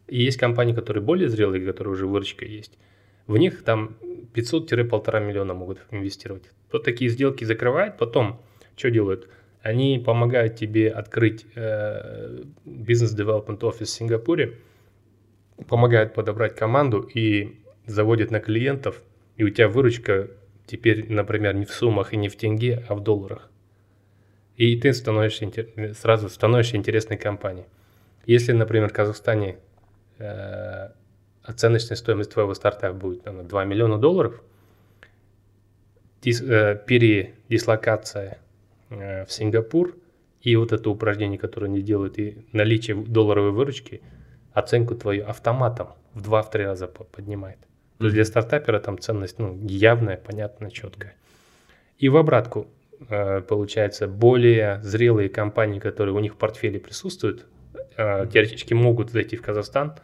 [0.08, 2.78] И есть компании, которые более зрелые, которые уже выручка есть.
[3.26, 3.98] В них там
[4.36, 6.52] 500-1,5 миллиона могут инвестировать.
[6.72, 8.44] Вот такие сделки закрывают, потом
[8.76, 9.28] что делают?
[9.64, 14.60] Они помогают тебе открыть э, бизнес-девелопмент офис в Сингапуре,
[15.68, 19.02] помогают подобрать команду и заводят на клиентов–
[19.36, 20.30] и у тебя выручка
[20.66, 23.50] теперь, например, не в суммах и не в тенге, а в долларах.
[24.56, 25.52] И ты становишься,
[25.96, 27.66] сразу становишься интересной компанией.
[28.26, 29.58] Если, например, в Казахстане
[30.20, 30.90] э,
[31.42, 34.42] оценочная стоимость твоего стартапа будет наверное, 2 миллиона долларов,
[36.22, 38.38] дис, э, передислокация
[38.98, 39.96] в Сингапур
[40.42, 44.02] и вот это упражнение, которое они делают, и наличие долларовой выручки,
[44.52, 47.58] оценку твою автоматом в 2-3 раза поднимает.
[47.98, 51.16] То есть для стартапера там ценность ну, явная, понятная, четкая.
[51.98, 52.68] И в обратку,
[53.08, 57.46] э, получается, более зрелые компании, которые у них в портфеле присутствуют,
[57.96, 59.96] э, теоретически могут зайти в Казахстан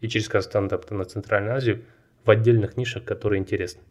[0.00, 1.82] и через Казахстан там, на Центральную Азию
[2.24, 3.82] в отдельных нишах, которые интересны.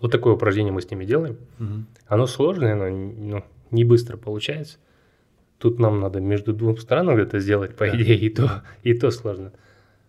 [0.00, 1.38] Вот такое упражнение мы с ними делаем.
[1.58, 1.82] Uh-huh.
[2.06, 4.78] Оно сложное, оно ну, не быстро получается.
[5.58, 7.96] Тут нам надо между двух странами это сделать, по да.
[7.96, 9.52] идее, и то, и то сложно.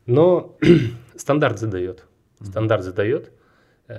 [0.06, 0.56] Но
[1.16, 2.06] стандарт задает
[2.42, 3.32] стандарт задает
[3.88, 3.94] э,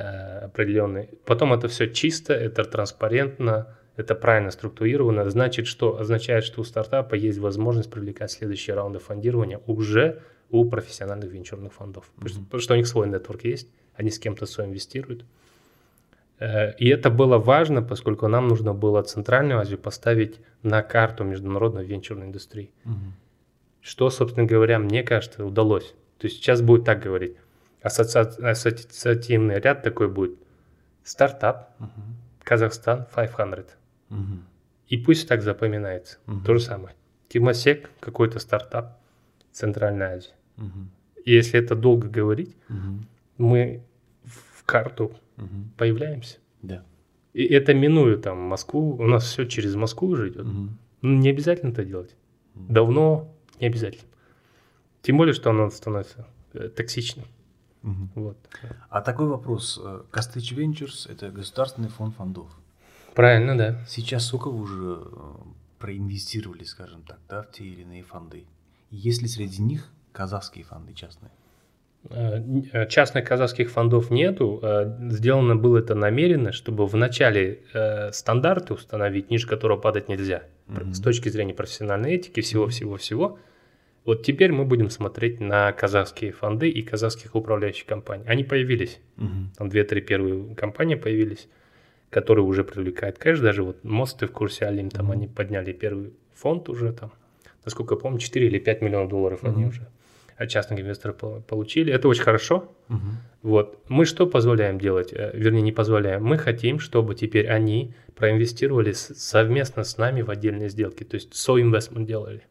[0.45, 1.11] определенный.
[1.25, 5.29] Потом это все чисто, это транспарентно, это правильно структурировано.
[5.31, 11.31] Значит, что означает, что у стартапа есть возможность привлекать следующие раунды фондирования уже у профессиональных
[11.31, 12.11] венчурных фондов.
[12.19, 12.45] Mm-hmm.
[12.45, 15.25] Потому что у них свой нетворк есть, они с кем-то инвестируют.
[16.41, 21.85] Э, и это было важно, поскольку нам нужно было Центральную Азию поставить на карту международной
[21.85, 22.73] венчурной индустрии.
[22.85, 23.13] Угу.
[23.83, 25.95] Что, собственно говоря, мне кажется, удалось.
[26.19, 27.37] То есть сейчас будет так говорить
[27.83, 30.39] ассоциативный ряд такой будет.
[31.03, 31.89] Стартап, угу.
[32.43, 33.77] Казахстан 500.
[34.11, 34.19] Угу.
[34.89, 36.19] И пусть так запоминается.
[36.27, 36.41] Угу.
[36.45, 36.95] То же самое.
[37.29, 38.99] Тимосек, какой-то стартап,
[39.53, 40.35] Центральная Азия.
[40.59, 41.25] Угу.
[41.25, 43.05] И если это долго говорить, угу.
[43.39, 43.83] мы
[44.61, 45.49] в карту угу.
[45.77, 46.39] появляемся.
[46.63, 46.85] Да.
[47.33, 50.47] И это минуя там Москву, у нас все через Москву уже идет.
[50.47, 50.69] Угу.
[51.03, 52.15] Ну, не обязательно это делать.
[52.55, 52.73] Угу.
[52.73, 54.09] Давно не обязательно.
[55.03, 57.25] Тем более, что оно становится э, токсичным.
[57.83, 58.11] Угу.
[58.15, 58.37] Вот.
[58.91, 59.81] А такой вопрос.
[60.11, 62.51] Костыч Ventures– это государственный фонд фондов.
[63.15, 63.85] Правильно, да.
[63.89, 65.35] Сейчас сколько вы уже э,
[65.79, 68.45] проинвестировали, скажем так, да, в те или иные фонды?
[68.91, 71.33] Есть ли среди них казахские фонды частные?
[72.09, 72.41] Э,
[72.73, 74.63] э, частных казахских фондов нету.
[75.11, 77.61] Сделано было это намеренно, чтобы вначале
[78.13, 80.45] стандарты установить, ниже которого падать нельзя.
[80.69, 80.93] Mm-hmm.
[80.95, 83.39] С точки зрения профессиональной этики, всего-всего-всего.
[84.05, 88.25] Вот теперь мы будем смотреть на казахские фонды и казахских управляющих компаний.
[88.27, 88.99] Они появились.
[89.19, 89.29] Угу.
[89.59, 91.49] Там две-три первые компании появились,
[92.09, 93.41] которые уже привлекают кэш.
[93.41, 95.13] Даже вот мосты в курсе Алим, там угу.
[95.13, 97.13] они подняли первый фонд уже там.
[97.65, 99.53] Насколько я помню, 4 или 5 миллионов долларов угу.
[99.53, 99.87] они уже
[100.47, 101.93] частных инвесторов получили.
[101.93, 102.73] Это очень хорошо.
[102.89, 102.99] Угу.
[103.43, 103.79] Вот.
[103.89, 105.13] Мы что позволяем делать?
[105.13, 106.25] Э, вернее, не позволяем.
[106.25, 111.05] Мы хотим, чтобы теперь они проинвестировали совместно с нами в отдельные сделки.
[111.05, 112.43] То есть со-инвестмент делали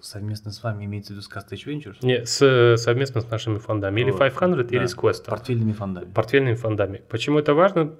[0.00, 1.96] совместно с вами имеется в виду с Castage Ventures?
[2.02, 4.00] Не, с, совместно с нашими фондами.
[4.00, 5.24] Или Вот, 500, или да, с Quest.
[5.26, 6.12] Портфельными фондами.
[6.12, 7.02] Портфельными фондами.
[7.08, 7.92] Почему это важно?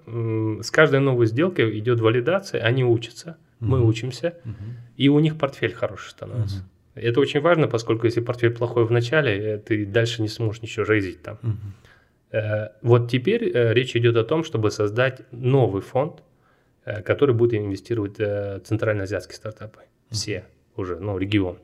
[0.62, 3.88] С каждой новой сделкой идет валидация, они учатся, мы Мгм.
[3.88, 4.55] учимся, Мгм.
[4.96, 6.59] и у них портфель хороший становится.
[6.59, 6.66] Мгм.
[6.96, 10.87] Это очень важно, поскольку если портфель плохой в начале, э, ты дальше не сможешь ничего
[10.87, 11.38] рейзить там.
[12.32, 16.22] Э, Вот теперь э, речь идет о том, чтобы создать новый фонд,
[17.04, 19.80] который будет инвестировать в центральноазиатские стартапы.
[20.11, 20.44] Все
[20.76, 21.59] уже, ну, регион.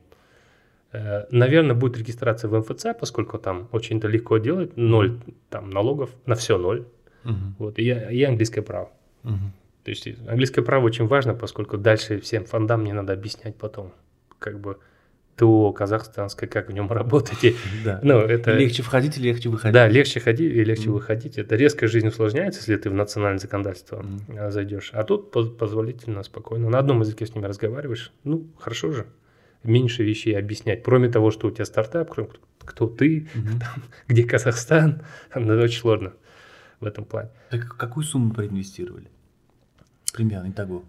[1.31, 5.17] Наверное, будет регистрация в МФЦ, поскольку там очень это легко делать, ноль
[5.49, 6.85] там налогов, на все ноль.
[7.23, 7.55] Мгм.
[7.57, 8.91] Вот, и, и английское право.
[9.23, 9.53] Мгм.
[9.85, 13.93] То есть английское право очень важно, поскольку дальше всем фондам не надо объяснять потом,
[14.39, 14.77] как бы
[15.35, 17.43] ТО казахстанское, как в нем работать.
[17.43, 17.99] И, Да.
[18.03, 18.53] ну, это...
[18.55, 19.73] Легче входить и легче выходить.
[19.73, 21.37] Да, легче ходить и легче выходить.
[21.37, 24.05] Это резко жизнь усложняется, если ты в национальное законодательство
[24.37, 24.91] а, зайдешь.
[24.93, 26.69] А тут поз- позволительно, спокойно.
[26.69, 28.11] На одном языке с ними разговариваешь.
[28.23, 29.07] Ну, хорошо же.
[29.63, 30.83] Меньше вещей объяснять.
[30.83, 33.27] Кроме того, что у тебя стартап, кроме кто- ты,
[34.07, 35.01] где Казахстан.
[35.31, 36.13] Это очень сложно
[36.79, 37.29] в этом плане.
[37.49, 39.07] Так какую сумму проинвестировали?
[40.13, 40.83] Примерно, итого.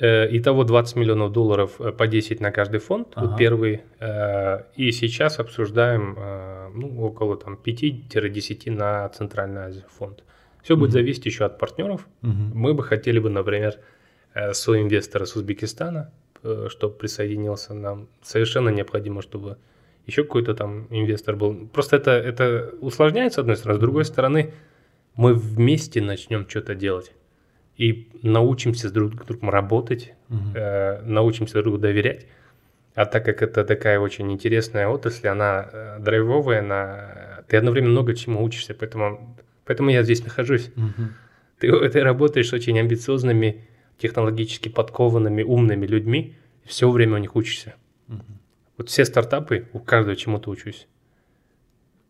[0.00, 3.26] Э, Итого 20 миллионов долларов э, по 10 на каждый фонд, Ага.
[3.28, 3.82] вот первый.
[4.00, 6.16] Э, И сейчас обсуждаем
[6.74, 10.24] ну, около там, 5-10 на Центральную Азию фонд.
[10.62, 10.92] Все будет Мгм.
[10.98, 12.08] зависеть еще от партнеров.
[12.22, 12.50] Мгм.
[12.54, 13.74] Мы бы хотели бы, например,
[14.52, 16.10] соинвестора с Узбекистана,
[16.68, 18.08] чтобы присоединился нам.
[18.22, 19.56] Совершенно необходимо, чтобы
[20.06, 21.68] еще какой-то там инвестор был.
[21.72, 23.78] Просто это, это усложняет, с одной стороны.
[23.78, 24.52] С другой стороны,
[25.16, 27.12] мы вместе начнем что-то делать.
[27.76, 30.52] И научимся с друг с другом работать, Мгм.
[30.54, 32.26] э, научимся друг другу доверять.
[32.94, 37.42] А так как это такая очень интересная отрасль, она э, драйвовая, она...
[37.48, 40.70] ты одновременно много чему учишься, поэтому, поэтому я здесь нахожусь.
[40.76, 41.14] Мгм.
[41.58, 43.66] Ты, ты работаешь с очень амбициозными,
[43.98, 47.74] технологически подкованными, умными людьми, и все время у них учишься.
[48.06, 48.24] Мгм.
[48.76, 50.86] Вот все стартапы, у каждого чему-то учусь.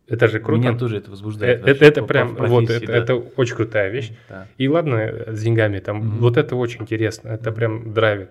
[0.07, 0.59] Это же круто.
[0.61, 1.59] Меня тоже это Э, возбуждает.
[1.59, 2.95] это, вообще это по- прям, вот, это, да.
[2.97, 4.11] это очень крутая вещь.
[4.29, 4.47] Да.
[4.57, 6.19] И ладно, э, с деньгами там, Мгм.
[6.19, 8.29] вот это очень интересно, это прям драйвит.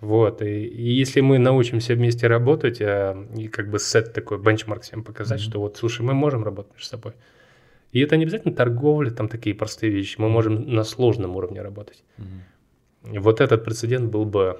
[0.00, 4.82] Вот, и, и если мы научимся вместе работать, э, и как бы сет такой, бенчмарк
[4.82, 5.50] всем показать, Мгм.
[5.50, 7.12] что вот, слушай, мы можем работать между собой.
[7.92, 12.02] И это не обязательно торговля, там такие простые вещи, мы можем на сложном уровне работать.
[13.12, 14.58] И вот этот прецедент был бы,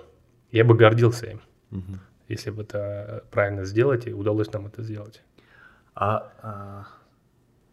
[0.52, 2.00] я бы гордился им, Мгм.
[2.28, 5.22] если бы это правильно сделать, и удалось нам это сделать.
[5.98, 6.87] А, а,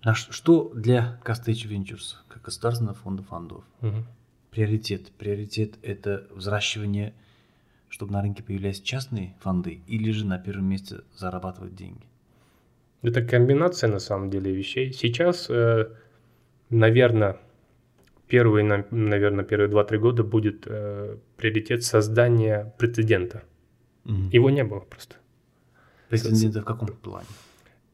[0.06, 4.06] на что для Castage Ventures, как государственного фонда фондов, Мгм.
[4.50, 5.12] приоритет?
[5.18, 7.14] Приоритет– это взращивание,
[7.90, 12.06] чтобы на рынке появлялись частные фонды, или же на первом месте зарабатывать деньги?
[13.02, 14.94] Это комбинация, на самом деле, вещей.
[14.94, 15.50] Сейчас,
[16.70, 17.38] наверное,
[18.28, 23.44] первые, на- наверное, первые 2-3 года будет э, приоритет создания прецедента.
[24.06, 24.30] Мгм.
[24.30, 25.18] Его не было просто.
[26.10, 27.28] Претенденты в каком плане?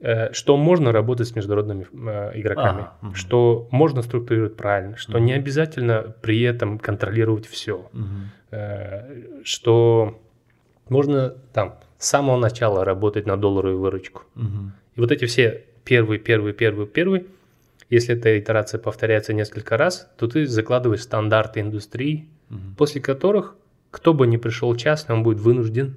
[0.02, 3.16] Э, Что можно работать с международными э, игроками, Ага, мгм.
[3.16, 5.26] что можно структурировать правильно, что Мгм.
[5.26, 8.32] не обязательно при этом контролировать все, Мгм.
[9.44, 10.20] что
[10.90, 14.24] можно там с самого начала работать на долларовую выручку.
[14.36, 14.74] Мгм.
[14.96, 17.28] И вот эти все первый, первый, первый, первый,
[17.90, 22.76] если эта итерация повторяется несколько раз, то ты закладываешь стандарты индустрии, Мгм.
[22.78, 23.56] после которых
[23.92, 25.96] кто бы ни пришел частный, он будет вынужден.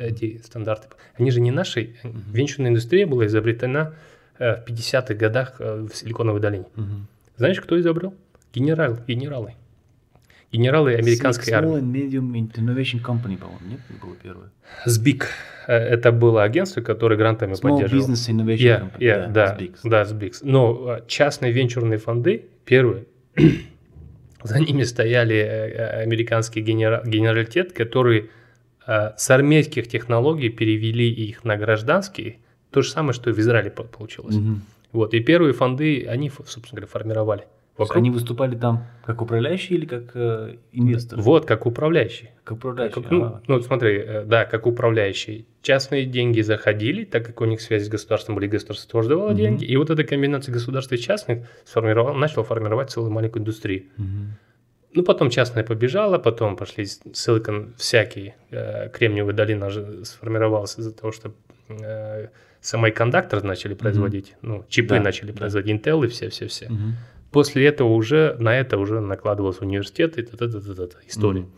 [0.00, 0.88] Эти стандарты.
[1.18, 1.94] Они же не наши.
[2.04, 3.94] Венчурная индустрия была изобретена
[4.38, 6.66] э, в 50-х годах э, в Силиконовой долине.
[7.36, 8.14] Знаешь, кто изобрел?
[8.54, 9.54] Генерал, генералы.
[10.52, 11.78] Генералы американской Small армии.
[11.80, 13.80] and Medium Innovation Company, по-моему, нет?
[14.02, 14.50] Было первое.
[14.84, 15.28] СБИК.
[15.66, 18.06] Э, Это было агентство, которое грантами Small поддерживало.
[18.08, 18.96] Business Innovation Я, Company.
[19.04, 19.78] я, да, SBICS.
[19.84, 20.38] да, SBICS.
[20.42, 23.06] Но частные венчурные фонды, первые,
[24.42, 25.36] за ними стояли
[26.02, 28.30] американский генера- генералитет, который
[29.16, 32.36] с армейских технологий перевели их на гражданские.
[32.70, 34.34] То же самое, что и в Израиле по- получилось.
[34.36, 34.62] Мгм.
[34.92, 37.44] Вот, и первые фонды, они, собственно говоря, формировали.
[37.78, 37.96] Вокруг.
[37.96, 41.22] Они выступали там как управляющие или как э, инвесторы?
[41.22, 42.30] Вот, как управляющие.
[42.44, 43.02] Как управляющие.
[43.02, 43.42] Как- ну, ага.
[43.48, 45.46] ну, смотри, э, да, как управляющие.
[45.62, 49.36] Частные деньги заходили, так как у них связи с государством были, государство тоже давало Мгм.
[49.38, 49.64] деньги.
[49.64, 53.84] И вот эта комбинация государства и частных сформировала, начала формировать целую маленькую индустрию.
[53.96, 54.36] Мгм.
[54.94, 58.34] Ну, потом частная побежала, потом пошли Silicon всякие.
[58.50, 61.32] Э, Кремниевая долина же сформировалась из-за того, что
[61.68, 62.28] э,
[62.60, 65.38] самокондуктор начали производить, ну, чипы Да, начали да.
[65.38, 66.68] производить, Intel и все-все-все.
[66.68, 66.94] Мгм.
[67.30, 71.40] После этого уже на это уже накладывался университет и та-та-та-та-та, история.
[71.40, 71.50] Мгм.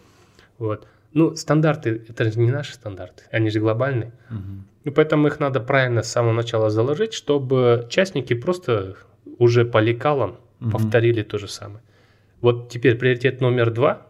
[0.58, 0.86] Вот.
[1.12, 4.12] Ну, стандарты, это же не наши стандарты, они же глобальные.
[4.30, 4.64] Мгм.
[4.84, 8.94] Ну, поэтому их надо правильно с самого начала заложить, чтобы частники просто
[9.38, 10.70] уже по лекалам Мгм.
[10.70, 11.80] повторили то же самое.
[12.44, 14.06] Вот теперь приоритет номер два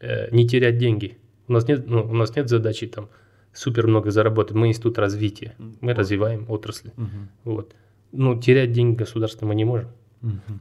[0.00, 1.18] э, не терять деньги.
[1.46, 3.10] У нас нет, ну, у нас нет задачи там
[3.52, 4.56] супер много заработать.
[4.56, 5.98] Мы институт развития, мы Вот.
[5.98, 6.92] развиваем отрасли.
[6.96, 7.28] Мгм.
[7.44, 7.74] Вот.
[8.12, 9.88] Ну, терять деньги государства мы не можем.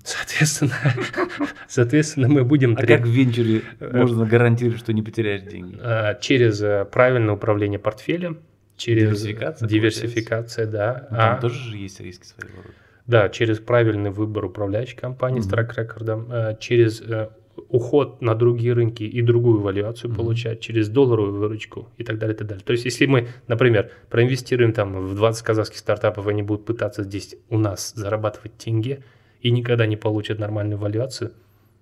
[0.03, 0.73] Соответственно,
[1.69, 5.77] соответственно, мы будем А треб- как в венчуре Э, можно гарантировать, что не потеряешь деньги?
[5.79, 8.39] а, через э, правильное управление портфелем,
[8.75, 12.73] через Диверсификация, диверсификация, да, Ну, Там а, тоже же есть риски своего рода.
[13.07, 15.51] Да, через правильный выбор управляющей компании с Мгм.
[15.51, 17.29] трек-рекордом, э, через э,
[17.69, 20.17] уход на другие рынки и другую валюацию Мгм.
[20.17, 22.63] получать, через долларовую выручку и так далее, и так далее.
[22.63, 27.35] То есть, если мы, например, проинвестируем там в 20 казахских стартапов, они будут пытаться здесь
[27.49, 29.03] у нас зарабатывать тенге
[29.41, 31.31] и никогда не получат нормальную валюацию,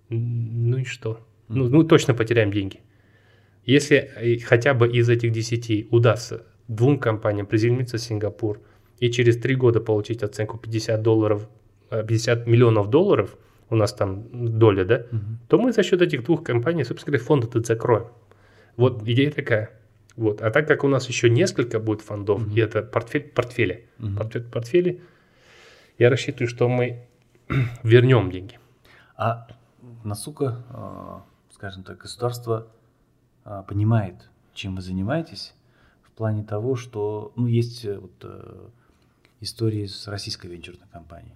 [0.10, 1.20] ну и что?
[1.48, 2.80] Ну, ну, точно потеряем деньги.
[3.66, 8.60] Если э, хотя бы из этих 10 удастся двум компаниям приземлиться в Сингапур
[9.02, 11.50] и через три года получить оценку 50 долларов,
[11.90, 13.36] э, 50 миллионов долларов,
[13.70, 15.40] у нас там доля, да, Мгм.
[15.48, 18.06] то мы за счет этих двух компаний, собственно говоря, фонд этот закроем.
[18.78, 19.70] Вот идея такая.
[20.16, 20.42] Вот.
[20.42, 22.56] А так как у нас еще несколько будет фондов, Мгм.
[22.56, 24.18] и это портфель, портфели, Мгм.
[24.18, 25.02] портфель, портфели,
[25.98, 27.08] я рассчитываю, что мы
[27.84, 28.60] вернем деньги.
[29.18, 29.48] А
[30.04, 32.68] насколько, а, скажем так, государство
[33.46, 35.56] а, понимает, чем вы занимаетесь,
[36.04, 38.68] в плане того, что, ну, есть э, вот э,
[39.42, 41.34] истории с российской венчурной компанией,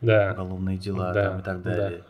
[0.00, 0.32] Да.
[0.32, 1.74] уголовные дела Да, там и так да.
[1.76, 2.04] далее.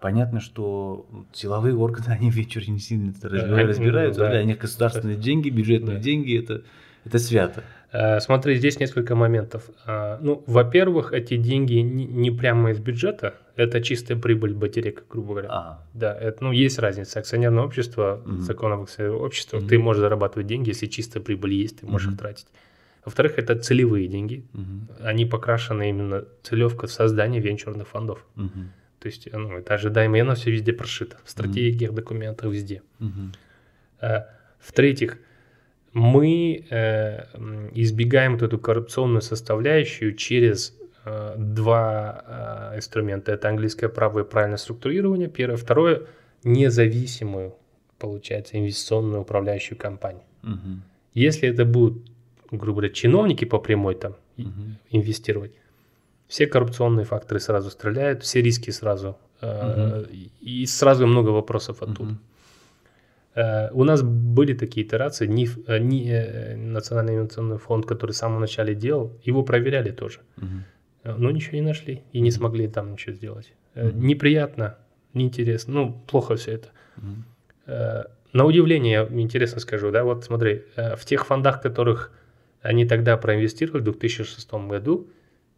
[0.00, 4.30] Понятно, что силовые органы, они в не сильно Да, они- разбираются, да.
[4.30, 6.02] для них государственные деньги, бюджетные Да.
[6.02, 6.62] деньги, это,
[7.04, 7.64] это свято.
[7.90, 9.70] Э, Смотри, здесь несколько моментов.
[9.86, 15.48] А, Ну, во-первых, эти деньги не прямо из бюджета, это чистая прибыль батарейка, грубо говоря.
[15.50, 17.18] А, Да, это, ну, есть разница.
[17.20, 18.42] Акционерное общество, Мгм.
[18.42, 19.68] закон об акционерном обществе, Мгм.
[19.68, 22.14] ты можешь зарабатывать деньги, если чистая прибыль есть, ты можешь Мгм.
[22.16, 22.46] их тратить.
[23.08, 24.44] Во-вторых, это целевые деньги.
[24.52, 28.18] мгм, Они покрашены именно целевка в создании венчурных фондов.
[28.36, 31.16] мгм, То есть, ну, это ожидаемо, и оно все везде прошито.
[31.24, 32.82] В стратегиях, документах, везде.
[34.00, 34.20] Э,
[34.60, 35.18] В-третьих,
[35.94, 37.24] мы э,
[37.74, 40.74] избегаем вот эту коррупционную составляющую через
[41.06, 43.32] э, два э, инструмента.
[43.32, 45.28] Это английское право и правильное структурирование.
[45.28, 45.56] Первое.
[45.56, 46.02] Второе,
[46.44, 47.54] независимую,
[47.98, 50.22] получается, инвестиционную управляющую компанию.
[50.42, 50.82] мгм,
[51.14, 52.02] Если это будут,
[52.50, 54.76] грубо говоря, чиновники по прямой там мгм.
[54.90, 55.52] инвестировать,
[56.28, 60.04] все коррупционные факторы сразу стреляют, все риски сразу, э,
[60.40, 62.16] и сразу много вопросов оттуда.
[63.34, 68.16] Э, У нас были такие итерации, НИФ, э, НИ- э, Национальный инвестиционный фонд, который в
[68.16, 70.20] самом начале делал, его проверяли тоже.
[71.04, 73.52] Э, но ничего не нашли и не смогли там ничего сделать.
[73.74, 74.06] Мгм.
[74.06, 74.76] Неприятно,
[75.14, 76.68] неинтересно, ну, плохо все это.
[77.66, 82.12] Э, На удивление, я интересно скажу, да, вот смотри, в тех фондах, которых
[82.68, 85.08] они тогда проинвестировали в 2006 году,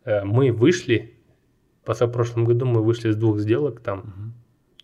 [0.05, 1.15] э, мы вышли,
[1.85, 4.33] в прошлом году мы вышли с двух сделок, там Мгм.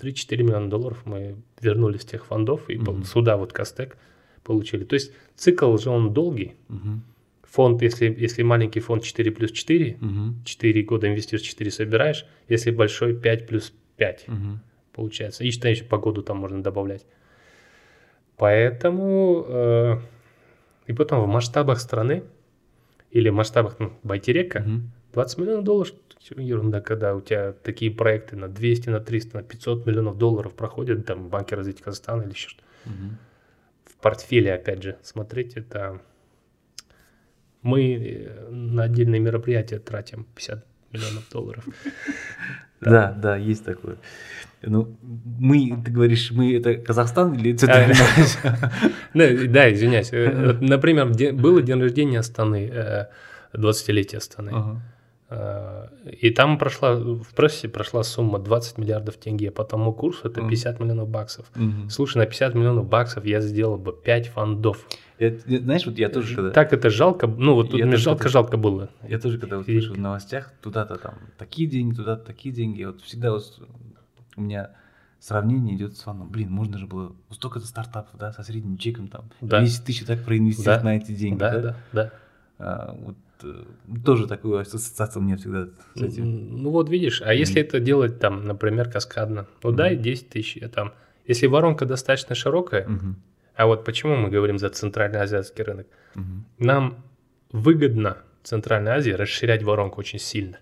[0.01, 3.05] 3-4 миллиона долларов мы вернули с тех фондов и Мгм.
[3.05, 3.97] сюда вот Костек
[4.43, 4.85] получили.
[4.85, 6.55] То есть цикл же он долгий.
[6.69, 7.03] Мгм.
[7.45, 10.43] Фонд, если, если маленький фонд 4 плюс 4, Мгм.
[10.45, 12.27] 4 года инвестируешь, 4 собираешь.
[12.49, 14.61] Если большой 5 плюс 5 Мгм.
[14.93, 15.45] получается.
[15.45, 17.07] И считай, еще по году там можно добавлять.
[18.37, 19.97] Поэтому э,
[20.87, 22.25] и потом в масштабах страны
[23.11, 24.93] или в масштабах ну, Байтерека Мгм.
[25.13, 25.95] 20 миллионов долларов
[26.37, 31.07] ерунда, когда у тебя такие проекты на 200, на 300, на 500 миллионов долларов проходят,
[31.07, 33.19] там, в Банке развития Казахстана или еще что Мгм.
[33.85, 36.01] В портфеле, опять же, смотреть, это
[37.63, 40.65] мы э, на отдельные мероприятия тратим 50
[40.97, 41.65] миллионов долларов.
[42.79, 43.97] Да, да, есть такое.
[44.63, 49.49] Ну, мы, ты говоришь, мы это Казахстан или Азия?
[49.49, 50.11] Да, извиняюсь.
[50.13, 53.07] Э, Например, было день рождения Астаны, э,
[53.55, 54.81] 20-летие Астаны.
[55.29, 55.89] Э,
[56.23, 60.51] И там прошла, в прессе прошла сумма 20 миллиардов тенге, по тому курсу это Мгм.
[60.51, 61.47] 50 миллионов баксов.
[61.57, 61.91] Мгм.
[61.91, 64.87] Слушай, на 50 миллионов баксов я сделал бы 5 фондов.
[65.19, 66.51] Это, Знаешь, вот я тоже когда...
[66.51, 68.91] Так это жалко, ну вот тут Я мне жалко-жалко было.
[69.09, 73.01] Я тоже, когда вот слышу в новостях, туда-то там такие деньги, туда-то такие деньги, вот
[73.01, 73.43] всегда вот
[74.37, 74.71] у меня
[75.19, 76.29] сравнение идет с фаном.
[76.31, 79.61] Блин, можно же было столько-то стартапов, да, со средним чеком там, Да.
[79.63, 80.85] 10 тысяч так проинвестировать Да.
[80.85, 81.61] на эти деньги, Да, да?
[81.63, 82.11] да, да.
[82.59, 83.17] А, вот
[84.05, 86.63] тоже такую ассоциацию меня всегда с этим.
[86.63, 90.69] Ну вот видишь, а если это делать там, например, каскадно, ну дай 10 тысяч, а
[90.69, 90.93] там,
[91.27, 92.89] если воронка достаточно широкая,
[93.55, 95.87] а вот почему мы говорим за центральноазиатский рынок,
[96.59, 97.05] нам
[97.53, 100.59] выгодно в Центральной Азии расширять воронку очень сильно,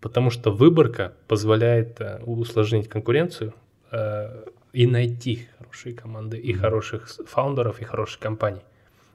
[0.00, 3.54] потому что выборка позволяет э, усложнить конкуренцию
[3.90, 8.60] э, и найти хорошие команды, и хороших фаундеров, и хороших компаний.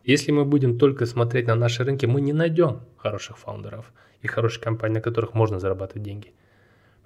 [0.04, 3.92] Если мы будем только смотреть на наши рынки, мы не найдем хороших фаундеров
[4.22, 6.34] и хороших компаний, на которых можно зарабатывать деньги.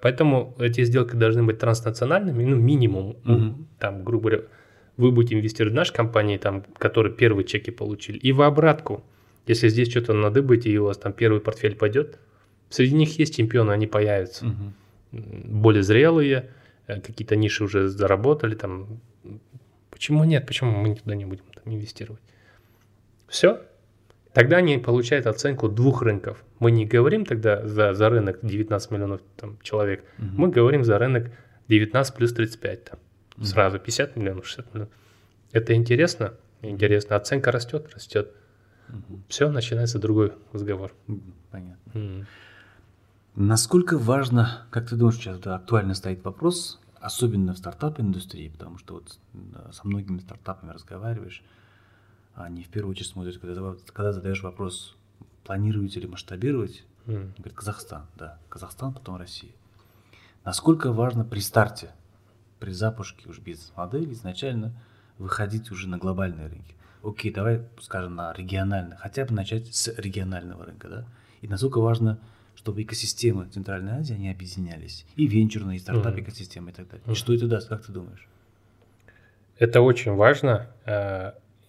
[0.00, 3.66] Поэтому эти сделки должны быть транснациональными, ну, минимум, ну, Мгм.
[3.78, 4.44] там, грубо говоря,
[4.96, 9.02] вы будете инвестировать в наши компании, там, которые первые чеки получили, и в обратку.
[9.46, 12.18] Если здесь что-то надыбаете, и у вас там первый портфель пойдет,
[12.70, 14.46] среди них есть чемпионы, они появятся.
[14.46, 14.74] Мгм.
[15.62, 16.50] Более зрелые,
[16.88, 19.00] э, какие-то ниши уже заработали, там.
[19.90, 20.46] Почему нет?
[20.46, 22.20] Почему мы туда не будем там инвестировать?
[23.28, 23.62] Все.
[24.32, 26.44] Тогда они получают оценку двух рынков.
[26.58, 30.34] Мы не говорим тогда за, за рынок 19 миллионов там, человек, Мгм.
[30.36, 31.30] мы говорим за рынок
[31.68, 32.98] 19 плюс 35 там.
[33.36, 33.46] Мгм.
[33.46, 34.92] Сразу 50 миллионов, 60 миллионов.
[35.52, 36.34] Это интересно?
[36.62, 37.16] Интересно.
[37.16, 38.30] Оценка растет, растет.
[38.88, 39.24] Мгм.
[39.28, 40.92] Все, начинается другой разговор.
[41.50, 41.90] Понятно.
[41.94, 42.26] М.
[43.34, 48.94] Насколько важно, как ты думаешь, сейчас да, актуально стоит вопрос, особенно в стартап-индустрии, потому что
[48.94, 51.42] вот да, со многими стартапами разговариваешь,
[52.36, 54.94] они в первую очередь смотрят, когда, когда задаешь вопрос,
[55.44, 57.14] планируете ли масштабировать, М.
[57.14, 59.52] он говорит, Казахстан, да, Казахстан, потом Россия.
[60.44, 61.90] Насколько важно при старте,
[62.60, 64.72] при запуске уж бизнес-модели изначально
[65.18, 66.74] выходить уже на глобальные рынки?
[67.02, 71.04] Окей, давай скажем на региональный, хотя бы начать с регионального рынка, да?
[71.40, 72.18] И насколько важно,
[72.54, 77.04] чтобы экосистемы Центральной Азии, они объединялись, и венчурные, и стартап-экосистемы и так далее.
[77.06, 77.14] И Мгм.
[77.16, 78.26] что это даст, как ты думаешь?
[79.58, 80.68] Это очень важно.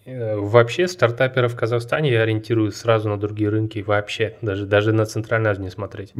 [0.08, 5.04] Э, Вообще стартаперов в Казахстане я ориентирую сразу на другие рынки вообще, даже, даже на
[5.04, 6.14] Центральную Азию не смотреть.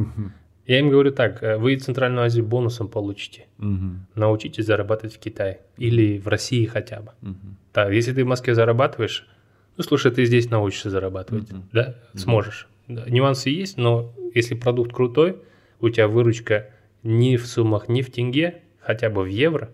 [0.67, 3.47] Я им говорю так, э, вы Центральную Азию бонусом получите.
[3.57, 4.05] Мгм.
[4.13, 7.11] Научитесь зарабатывать в Китае или в России хотя бы.
[7.21, 7.57] Мгм.
[7.73, 9.27] Так, если ты в Москве зарабатываешь,
[9.77, 11.69] ну слушай, ты здесь научишься зарабатывать, Мгм.
[11.73, 12.67] да, сможешь.
[12.87, 15.37] Да, Нюансы есть, но если продукт крутой,
[15.79, 16.69] у тебя выручка
[17.01, 19.69] не в суммах, не в тенге, хотя бы в евро,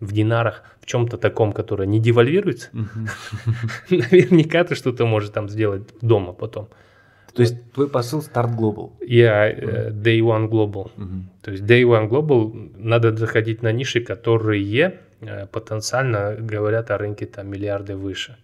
[0.00, 2.68] в динарах, в чем-то таком, которое не девальвируется,
[3.90, 6.68] наверняка ты что-то можешь там сделать дома потом.
[7.34, 8.92] То есть твой посыл старт глобал.
[9.06, 10.90] Я э, Day One Global.
[11.42, 17.26] То есть Day One Global надо заходить на ниши, которые э, потенциально говорят о рынке
[17.26, 18.36] там миллиарды выше.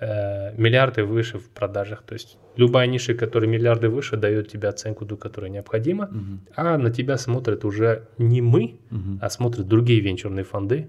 [0.00, 2.02] Э, миллиарды выше в продажах.
[2.02, 6.06] То есть любая ниша, которая миллиарды выше, дает тебе оценку, ту, которая необходима.
[6.06, 6.40] Мгм.
[6.54, 9.18] А на тебя смотрят уже не мы, Мгм.
[9.20, 10.88] а смотрят другие венчурные фонды,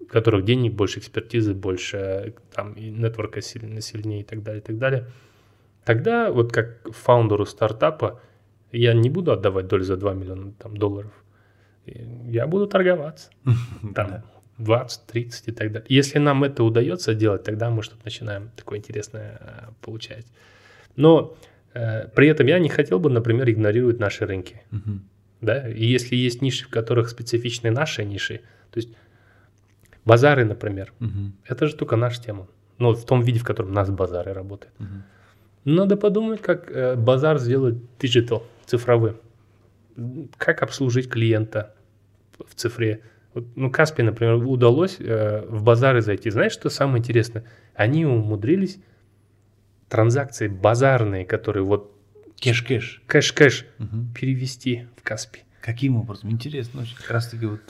[0.00, 4.64] у которых денег больше, экспертизы больше, там и нетворка сильно, сильнее и так далее, и
[4.64, 5.06] так далее.
[5.84, 8.20] Тогда вот как фаундеру стартапа
[8.70, 11.12] я не буду отдавать долю за 2 миллиона там, долларов.
[11.84, 13.30] Я буду торговаться.
[13.94, 14.22] Там.
[14.58, 15.86] 20, 30 и так далее.
[15.88, 20.26] Если нам это удается делать, тогда мы что-то начинаем такое интересное э, получать.
[20.96, 21.36] Но
[21.74, 24.62] э, при этом я не хотел бы, например, игнорировать наши рынки.
[24.70, 25.02] Мгм.
[25.40, 25.68] Да?
[25.68, 28.40] И если есть ниши, в которых специфичны наши ниши,
[28.70, 28.88] то есть
[30.04, 31.34] базары, например, Мгм.
[31.44, 32.46] это же только наша тема.
[32.78, 34.74] Ну, в том виде, в котором у нас базары работают.
[34.78, 35.02] Мгм.
[35.64, 39.16] Надо подумать, как э, базар сделать digital, цифровым.
[40.38, 41.74] Как обслужить клиента
[42.38, 43.00] в цифре.
[43.36, 46.30] Вот, ну, Kaspi, например, удалось э, в базары зайти.
[46.30, 47.44] Знаешь, что самое интересное?
[47.74, 48.78] Они умудрились
[49.90, 51.92] транзакции базарные, которые вот
[52.40, 53.02] Кэш-кэш.
[53.06, 54.14] кэш-кэш Мгм.
[54.18, 55.40] перевести в Kaspi.
[55.60, 56.30] Каким образом?
[56.30, 56.96] Интересно очень.
[56.96, 57.60] Как раз таки вот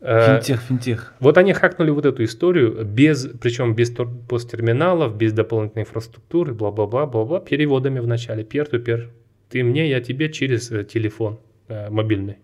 [0.00, 1.14] Э, финтех, финтех.
[1.20, 3.90] Вот они хакнули вот эту историю, без, причем без
[4.28, 9.08] посттерминалов, без дополнительной инфраструктуры, бла-бла-бла, бла-бла, переводами в начале, peer-to-peer.
[9.48, 12.36] Ты мне, я тебе через э, телефон э, мобильный.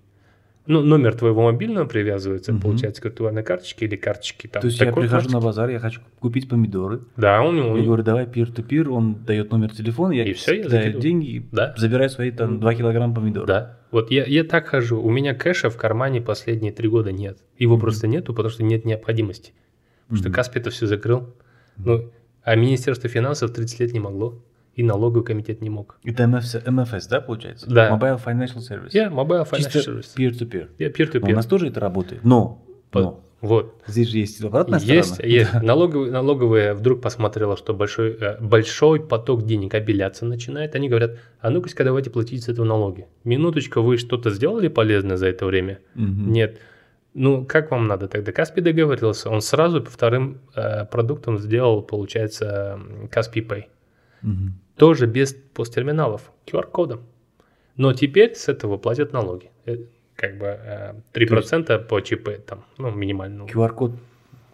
[0.67, 2.61] Ну, номер твоего мобильного привязывается, Мгм.
[2.63, 4.61] получается, к виртуальной карточке или карточке там.
[4.61, 5.33] То есть я прихожу карточки.
[5.35, 7.01] на базар, я хочу купить помидоры.
[7.17, 10.69] Да, он, он- Я говорю, давай пир-то-пир, он дает номер телефона, я И всё, я
[10.69, 11.01] закидываю.
[11.01, 11.75] деньги, Да.
[11.77, 13.49] забираю свои там 2 килограмма помидоров.
[13.49, 13.79] Да.
[13.91, 15.01] Вот я, я так хожу.
[15.03, 17.39] У меня кэша в кармане последние три года нет.
[17.59, 19.53] Его просто нету, потому что нет необходимости.
[20.05, 20.35] Потому что Мгм.
[20.37, 21.35] Каспи это все закрыл.
[21.77, 22.11] Ну,
[22.45, 24.41] а Министерство финансов 30 лет не могло.
[24.75, 25.99] И налоговый комитет не мог.
[26.05, 27.69] Это MFS, MFS, да, получается?
[27.69, 27.91] Да.
[27.91, 28.89] Mobile Financial Service.
[28.93, 30.17] Я mobile financial Чисто service.
[30.17, 30.69] peer-to-peer.
[30.79, 31.35] Я Но у peer-to-peer.
[31.35, 32.25] нас тоже это работает.
[32.25, 33.75] Но, По- но Вот.
[33.87, 35.35] здесь же есть обратная Есть, сторона.
[35.35, 35.53] есть.
[35.63, 40.75] Налоговая, налоговая вдруг посмотрела, что большой, э, большой поток денег обеляться начинает.
[40.75, 43.07] Они говорят, а ну-ка, давайте платить с этого налоги.
[43.25, 45.81] Минуточку, вы что-то сделали полезное за это время?
[45.95, 46.33] Мгм.
[46.33, 46.59] Нет.
[47.15, 48.33] Ну, как вам надо тогда?
[48.33, 49.29] Каспи договорился.
[49.29, 53.65] Он сразу по вторым э, продуктам сделал, получается, Каспи Pay.
[54.23, 54.55] Мгм.
[54.77, 57.03] Тоже без посттерминалов, QR-кодом.
[57.77, 59.51] Но теперь с этого платят налоги.
[59.67, 59.77] Э,
[60.17, 63.45] Как бы э, 3% по ЧП, там, ну, минимально.
[63.45, 63.93] QR-код.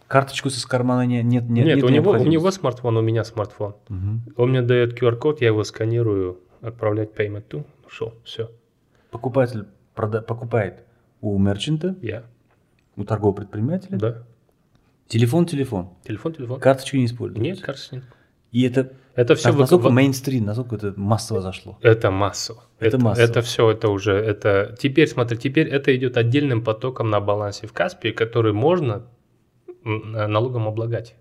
[0.07, 3.23] Карточку со кармана не- нет, нет, Нет, нет у, него, у него смартфон, у меня
[3.23, 3.75] смартфон.
[3.89, 4.21] Мгм.
[4.37, 8.49] Он мне дает QR-код, я его сканирую, отправлять payment to, ушел, все.
[9.11, 9.65] Покупатель
[9.95, 10.83] прода- покупает
[11.21, 12.23] у мерчанта, Я,
[12.95, 13.97] у торгового предпринимателя.
[13.97, 14.23] да.
[15.07, 15.89] Телефон, телефон.
[16.03, 16.59] Телефон, телефон.
[16.59, 17.41] Карточки не используют.
[17.43, 18.03] Нет, карточки нет.
[18.51, 21.77] И это Это все так, насколько мейнстрим, насколько это массово зашло.
[21.81, 22.63] Это массово.
[22.79, 23.25] Это это, массово.
[23.25, 24.75] это все, это уже, это...
[24.79, 29.07] Теперь, смотри, теперь это идет отдельным потоком на балансе в Каспии, который можно
[29.83, 31.15] налогом облагать.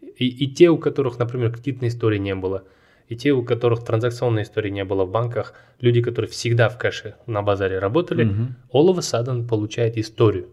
[0.00, 2.64] И, и те, у которых, например, кредитной истории не было,
[3.08, 7.14] и те, у которых транзакционной истории не было в банках, люди, которые всегда в кэше
[7.26, 8.42] на базаре работали, угу.
[8.72, 10.48] all of a sudden получает историю.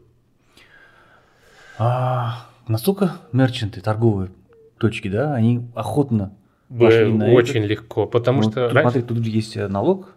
[1.77, 4.31] А, настолько мерчанты, торговые
[4.77, 6.33] точки, да, они охотно
[6.69, 7.67] пошли на Очень это.
[7.67, 8.67] легко, потому ну, что...
[8.67, 8.99] Тут, раньше...
[8.99, 10.14] Смотри, тут есть налог,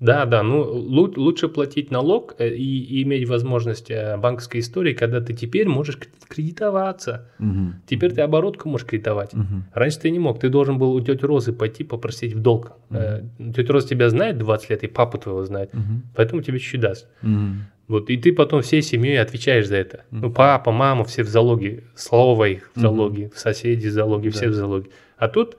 [0.00, 5.20] да, да, ну лучше платить налог э, и, и иметь возможность э, банковской истории, когда
[5.20, 7.28] ты теперь можешь кредитоваться.
[7.40, 7.74] Угу.
[7.86, 9.34] Теперь ты оборотку можешь кредитовать.
[9.34, 9.64] Угу.
[9.74, 12.72] Раньше ты не мог, ты должен был у тети Розы пойти попросить в долг.
[12.90, 13.52] Угу.
[13.56, 16.02] Тетя Роза тебя знает 20 лет, и папа твоего знает, угу.
[16.14, 17.08] поэтому тебе чуть-чуть даст.
[17.22, 17.56] Угу.
[17.88, 20.04] Вот, и ты потом всей семьей отвечаешь за это.
[20.10, 20.18] Mm.
[20.20, 23.36] Ну, папа, мама, все в залоге, слово их в залоге, mm-hmm.
[23.36, 24.36] соседи в залоге, да.
[24.36, 24.90] все в залоге.
[25.16, 25.56] А тут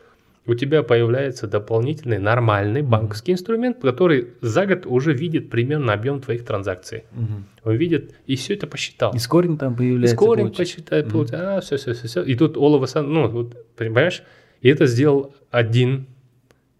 [0.50, 6.43] у тебя появляется дополнительный нормальный банковский инструмент, который за год уже видит примерно объем твоих
[6.43, 7.04] транзакций.
[7.16, 7.70] Угу.
[7.70, 9.14] Он видит, и все это посчитал.
[9.14, 10.16] И скоринг там появляется.
[10.16, 11.28] И скоринг посчитает, угу.
[11.34, 12.24] а, все, все, все, все.
[12.24, 14.24] И тут all of a sudden, ну, вот, понимаешь,
[14.62, 16.08] и это сделал один,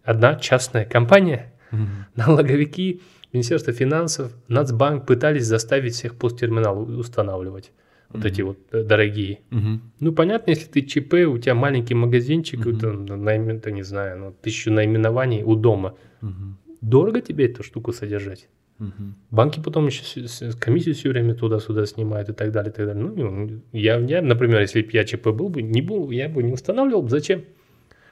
[0.02, 1.52] одна частная компания.
[1.70, 1.80] Угу.
[2.16, 3.02] Налоговики,
[3.32, 7.70] Министерство финансов, Нацбанк пытались заставить всех посттерминал устанавливать
[8.12, 9.40] вот эти вот э, дорогие.
[9.50, 9.80] Угу.
[10.00, 14.72] Ну, понятно, если ты ЧП, у тебя маленький магазинчик, это, это, не знаю, ну, тысячу
[14.72, 15.94] наименований у дома.
[16.22, 16.76] Угу.
[16.80, 18.48] Дорого тебе эту штуку содержать?
[18.80, 18.90] Угу.
[19.30, 20.26] Банки потом еще
[20.58, 23.04] комиссию все время туда-сюда снимают и так далее, и так далее.
[23.04, 26.52] Ну, я, я, например, если бы я ЧП был бы, не был, я бы не
[26.52, 27.08] устанавливал.
[27.08, 27.42] Зачем?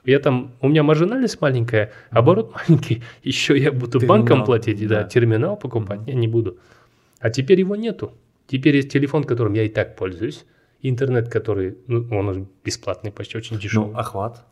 [0.04, 5.02] Я там, у меня маржинальность маленькая, оборот маленький, еще я буду терминал, банком платить, да,
[5.02, 6.10] да терминал покупать, угу.
[6.10, 6.58] я не буду.
[7.18, 8.12] А теперь его нету.
[8.48, 10.46] Теперь есть телефон, которым я и так пользуюсь,
[10.80, 13.90] интернет, который, ну, он уже бесплатный, почти очень дешевый.
[13.90, 14.44] Ну, охват,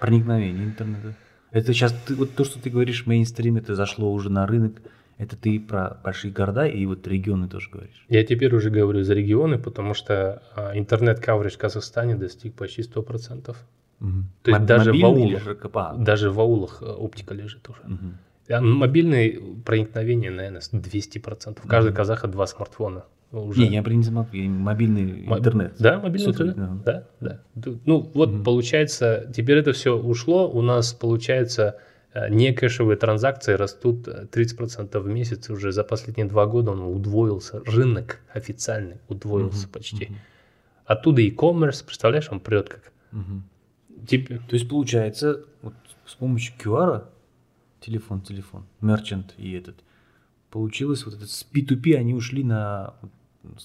[0.00, 1.14] проникновение интернета.
[1.50, 4.80] Это сейчас, ты, вот то, что ты говоришь, мейнстрим, это зашло уже на рынок,
[5.18, 8.04] это ты про большие города и вот регионы тоже говоришь?
[8.08, 13.54] Я теперь уже говорю за регионы, потому что а, интернет-каверидж в Казахстане достиг почти 100%.
[14.00, 14.10] Угу.
[14.42, 15.42] То есть даже в, аулах,
[15.74, 15.94] а.
[15.96, 17.80] даже в аулах э, оптика лежит уже.
[17.82, 18.64] Угу.
[18.66, 21.58] Мобильное проникновение, наверное, 200%.
[21.68, 21.96] Каждый угу.
[21.96, 23.04] казаха два смартфона
[23.40, 23.60] уже.
[23.60, 25.74] Не, я про не мобильный интернет.
[25.78, 26.82] Да, мобильный Супер, интернет.
[26.84, 27.40] Да, да.
[27.84, 28.42] Ну вот угу.
[28.42, 31.78] получается, теперь это все ушло, у нас получается
[32.12, 36.80] э, не кэшевые транзакции растут 30% э, в месяц уже за последние два года он
[36.80, 40.06] удвоился, рынок официальный удвоился угу, почти.
[40.06, 40.14] Угу.
[40.86, 42.92] Оттуда e-commerce, представляешь, он прет как.
[43.12, 44.06] Угу.
[44.06, 44.28] Тип...
[44.28, 45.74] То есть получается вот
[46.04, 47.04] с помощью QR
[47.80, 49.76] телефон, телефон, мерчант и этот
[50.54, 52.94] получилось вот этот с P2P они ушли на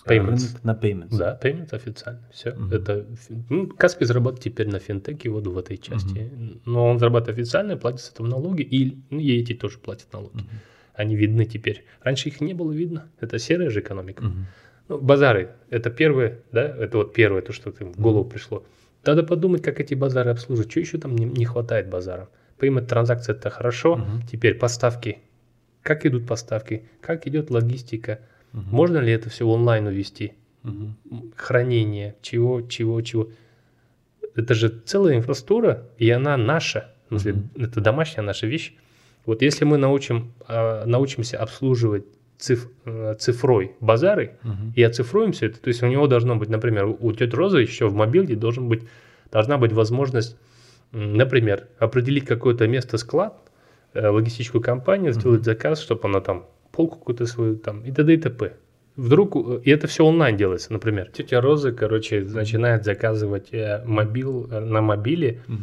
[0.08, 0.60] Payments.
[0.64, 1.18] на payments.
[1.18, 2.22] Да, payments официально.
[2.32, 2.50] Все.
[2.50, 2.76] Uh-huh.
[2.76, 3.06] Это,
[3.50, 6.18] ну, Каспий зарабатывает теперь на финтеке вот в этой части.
[6.18, 6.62] Uh-huh.
[6.66, 10.38] Но он зарабатывает официально, платит с этого налоги, и, ну, и эти тоже платят налоги.
[10.38, 10.50] Uh-huh.
[10.94, 11.86] Они видны теперь.
[12.02, 13.10] Раньше их не было видно.
[13.20, 14.26] Это серая же экономика.
[14.26, 14.44] Uh-huh.
[14.90, 18.32] Ну, базары, это первое, да, это вот первое, то, что в голову uh-huh.
[18.32, 18.66] пришло.
[19.06, 20.72] Надо подумать, как эти базары обслуживать.
[20.72, 22.30] Что еще там не, не хватает базаров?
[22.60, 23.96] Payment транзакции это хорошо.
[23.96, 24.28] Uh-huh.
[24.30, 25.20] Теперь поставки.
[25.82, 26.84] Как идут поставки?
[27.00, 28.20] Как идет логистика?
[28.54, 28.64] Угу.
[28.72, 30.34] Можно ли это все онлайн увести?
[30.64, 31.32] Угу.
[31.36, 33.30] Хранение, чего, чего, чего.
[34.36, 36.94] Это же целая инфраструктура, и она наша.
[37.08, 37.64] Смысле, угу.
[37.64, 38.76] Это домашняя наша вещь.
[39.26, 42.06] Вот если мы научим, э, научимся обслуживать
[42.38, 44.74] циф, э, цифрой базары угу.
[44.76, 47.88] и оцифруем все это, то есть у него должно быть, например, у тети Розы еще
[47.88, 48.84] в мобиле должен быть,
[49.32, 50.38] должна быть возможность,
[50.92, 53.38] например, определить какое-то место склад,
[53.94, 58.14] э, логистическую компанию, сделать заказ, чтобы она там полку какую-то свою там и т.д.
[58.14, 58.54] и т.п.
[58.96, 61.10] Вдруг, э, и это все онлайн делается, например.
[61.12, 65.58] Тетя Роза, короче, начинает заказывать э, мобил, э, на мобиле угу.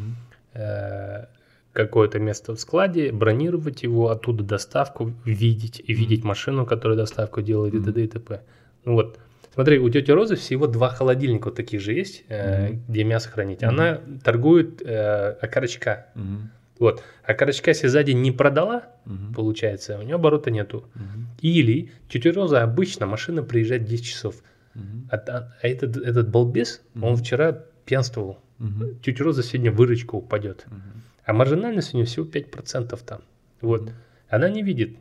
[0.54, 1.26] э,
[1.72, 7.74] какое-то место в складе, бронировать его, оттуда доставку видеть, и видеть машину, которая доставку делает,
[7.74, 8.04] и т.д.
[8.04, 8.40] и т.п.
[8.84, 9.18] Ну вот,
[9.56, 12.78] Смотри, у тети Розы всего два холодильника вот таких же есть, э, mm-hmm.
[12.88, 13.62] где мясо хранить.
[13.62, 13.68] Mm-hmm.
[13.68, 16.08] Она торгует э, окорочка.
[16.14, 16.38] Mm-hmm.
[16.78, 17.02] Вот.
[17.24, 19.34] А корочка если сзади не продала, угу.
[19.34, 20.88] получается, у нее оборота нету.
[20.94, 21.26] Угу.
[21.40, 24.36] Или тетя Роза обычно машина приезжает 10 часов.
[24.74, 24.82] Угу.
[25.10, 27.06] А, а, а этот, этот балбес, угу.
[27.06, 28.38] он вчера пьянствовал.
[28.58, 29.00] Угу.
[29.02, 30.66] Тетя Роза сегодня выручка упадет.
[30.66, 30.80] Угу.
[31.24, 33.20] А маржинальность у нее всего 5% там.
[33.60, 33.82] Вот.
[33.82, 33.90] Угу.
[34.28, 34.96] Она не видит.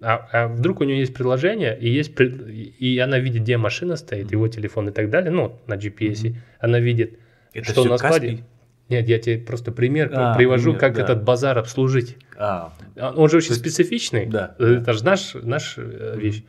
[0.00, 4.32] А, а вдруг у нее есть приложение, и, есть, и она видит, где машина стоит,
[4.32, 6.28] его телефон и так далее, ну, на GPS.
[6.28, 6.36] Угу.
[6.60, 7.18] Она видит,
[7.54, 8.28] Это что на складе.
[8.28, 8.44] Каспий?
[8.88, 11.02] Нет, я тебе просто пример а, привожу, пример, как да.
[11.02, 12.18] этот базар обслужить.
[12.36, 12.72] А.
[12.96, 14.26] Он же очень есть, специфичный.
[14.26, 16.44] Да, Это же наш, наш mm вещь.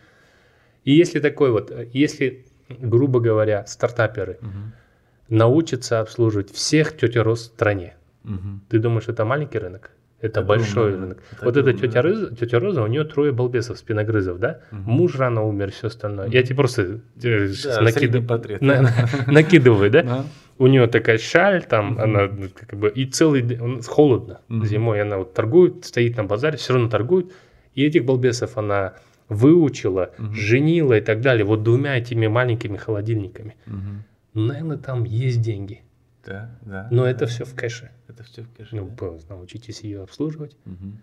[0.84, 4.50] И если такой вот, если, грубо говоря, стартаперы угу.
[5.30, 8.60] научатся обслуживать всех тетя Рос в стране, угу.
[8.70, 9.92] ты думаешь, это маленький рынок?
[10.26, 11.02] Это, Это большой рынок.
[11.02, 11.18] рынок.
[11.32, 12.02] Это вот эта тетя.
[12.02, 14.60] Роза, тетя Роза, у нее трое балбесов, спиногрызов, да?
[14.72, 14.82] Мгм.
[14.92, 16.28] Муж рано умер, все остальное.
[16.30, 16.82] Я тебе просто
[17.24, 18.62] э, Да, средний портрет.
[18.62, 18.92] на- на-
[19.28, 20.02] накидываю, да?
[20.04, 20.26] Да.
[20.58, 22.02] У нее такая шаль, там Мгм.
[22.02, 24.66] она ну, как бы и целый день, он- холодно Мгм.
[24.66, 27.32] зимой, она вот торгует, стоит на базаре, все равно торгует.
[27.76, 28.94] И этих балбесов она
[29.30, 30.34] выучила, Мгм.
[30.34, 33.56] женила и так далее, вот двумя этими маленькими холодильниками.
[33.66, 34.04] Мгм.
[34.34, 35.82] Наверное, там есть деньги,
[36.26, 36.88] Да, да.
[36.92, 37.10] но да.
[37.12, 37.92] это все в кэше.
[38.08, 38.76] Это все в кэше.
[38.76, 39.36] Ну, да.
[39.36, 41.00] научитесь ее обслуживать, Мгм.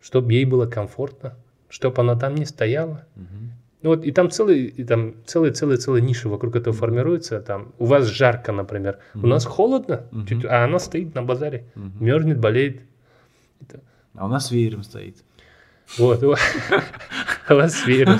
[0.00, 1.36] чтобы ей было комфортно,
[1.68, 3.04] чтобы она там не стояла.
[3.16, 3.52] Мгм.
[3.82, 7.40] Ну вот и там целый, и там целые, целые, целые ниши вокруг этого формируются.
[7.40, 9.28] Там у вас жарко, например, у Мгм.
[9.30, 10.26] нас холодно, Мгм.
[10.26, 12.04] чуть- а она стоит на базаре, Мгм.
[12.04, 12.82] мерзнет, болеет.
[13.62, 13.80] Это-
[14.14, 15.16] А у нас веером стоит.
[15.98, 16.40] Вот, у у вас.
[17.48, 18.18] У нас веером.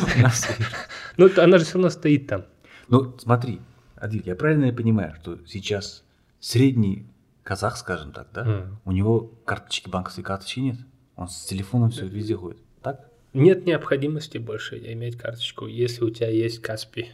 [1.17, 2.45] Ну она же все равно стоит там.
[2.89, 3.61] Ну, смотри,
[3.97, 6.03] Адиль, я правильно понимаю, что сейчас
[6.41, 7.07] средний
[7.43, 8.79] казах, скажем так, да, Мгм.
[8.85, 10.77] у него карточки, банковской карточки нет.
[11.17, 12.59] Он с телефоном все везде ходит.
[12.83, 13.09] Так?
[13.35, 17.09] Нет необходимости больше иметь карточку, если у тебя есть Каспи.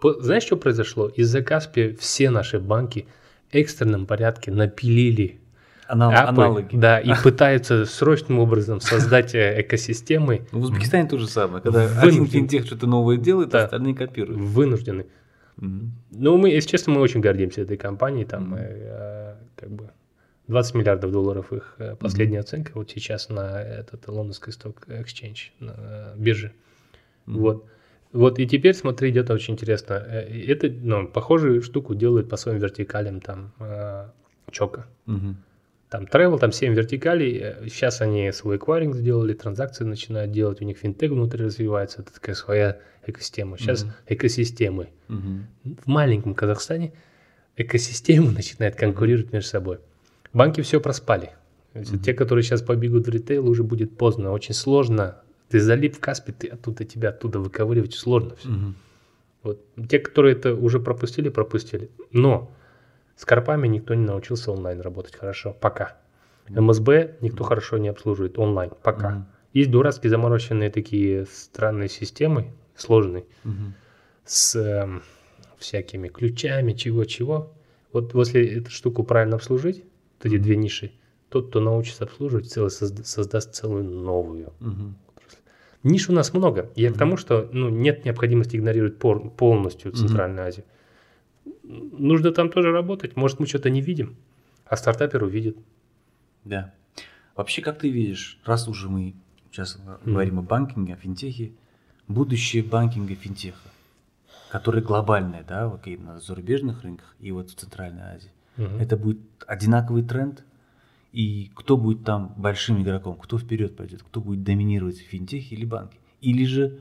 [0.00, 1.08] По- Знаешь, что произошло?
[1.08, 3.06] Из-за Каспи все наши банки
[3.50, 5.40] в экстренном порядке напилили
[5.86, 6.76] Анал- апы, аналоги.
[6.76, 11.62] да, и пытаются срочным образом создать э, экосистемы Ну, в Узбекистане то же самое.
[11.62, 14.40] Когда один финтех что-то новое делает, остальные копируют.
[14.40, 15.06] вынуждены.
[16.10, 18.24] Ну, мы, если честно, мы очень гордимся этой компанией.
[18.24, 18.56] Там, Мгм.
[18.58, 19.90] э, как бы
[20.48, 25.74] 20 миллиардов долларов их э, последняя оценка вот сейчас на этот лондонский сток exchange, на
[25.78, 26.52] э, бирже.
[27.26, 27.64] Вот.
[28.12, 29.94] Вот и теперь, смотри, идет очень интересно.
[29.94, 34.08] Э, Это, ну, похожую штуку делают по своим вертикалям там э,
[34.50, 34.86] Чока.
[35.06, 35.36] Мгм.
[35.92, 37.68] Там travel, там 7 вертикалей.
[37.68, 42.00] Сейчас они свой эквайринг сделали, транзакции начинают делать, у них финтех внутри развивается.
[42.00, 43.58] Это такая своя экосистема.
[43.58, 43.92] Сейчас Мгм.
[44.06, 44.88] экосистемы.
[45.08, 45.46] Мгм.
[45.64, 46.94] В маленьком Казахстане
[47.58, 49.80] экосистемы начинают конкурировать между собой.
[50.32, 51.32] Банки все проспали.
[51.74, 51.98] Мгм.
[51.98, 54.32] Те, которые сейчас побегут в ритейл, уже будет поздно.
[54.32, 55.16] Очень сложно.
[55.50, 58.48] Ты залип в Каспи, ты оттуда тебя оттуда выковыривать сложно все.
[58.48, 58.76] Мгм.
[59.42, 59.60] Вот.
[59.90, 61.90] Те, которые это уже пропустили, пропустили.
[62.12, 62.50] Но
[63.16, 65.56] с карпами никто не научился онлайн работать хорошо.
[65.60, 65.96] Пока.
[66.48, 68.70] МСБ никто хорошо не обслуживает онлайн.
[68.82, 69.26] Пока.
[69.52, 73.24] Есть дурацкие замороченные такие странные системы, сложные,
[74.24, 75.02] с эм,
[75.58, 77.52] всякими ключами, чего-чего.
[77.92, 79.84] Вот если эту штуку правильно обслужить,
[80.18, 80.92] вот эти две ниши,
[81.28, 84.52] тот, кто научится обслуживать, целый созда- создаст целую новую.
[84.60, 84.96] Мгм.
[85.82, 86.70] Ниш у нас много.
[86.76, 86.98] Я к Мгм.
[86.98, 89.92] тому, что ну, нет необходимости игнорировать пор- полностью.
[89.92, 90.64] Центральную Азию.
[91.62, 93.16] Нужно там тоже работать.
[93.16, 94.16] Может, мы что-то не видим,
[94.66, 95.56] а стартапер увидит.
[96.44, 96.72] Да.
[97.36, 99.14] Вообще, как ты видишь, раз уже мы
[99.50, 101.52] сейчас говорим о банкинге, о финтехе,
[102.08, 103.70] будущее банкинга финтеха,
[104.50, 108.76] который глобальное, да, и на зарубежных рынках и вот в Центральной Азии, Мгм.
[108.78, 110.44] это будет одинаковый тренд,
[111.12, 115.64] и кто будет там большим игроком, кто вперед пойдет, кто будет доминировать в финтехе или
[115.64, 116.80] банке, или же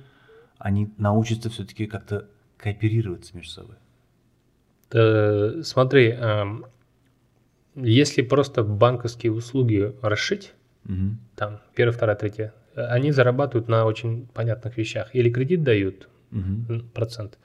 [0.58, 3.76] они научатся все-таки как-то кооперироваться между собой.
[4.94, 6.66] Э, Смотри, эм,
[7.76, 11.20] если просто банковские услуги расшить, Мгм.
[11.36, 15.16] там первая, вторая, третья, э, они зарабатывают на очень понятных вещах.
[15.16, 17.38] Или кредит дают, м, процент,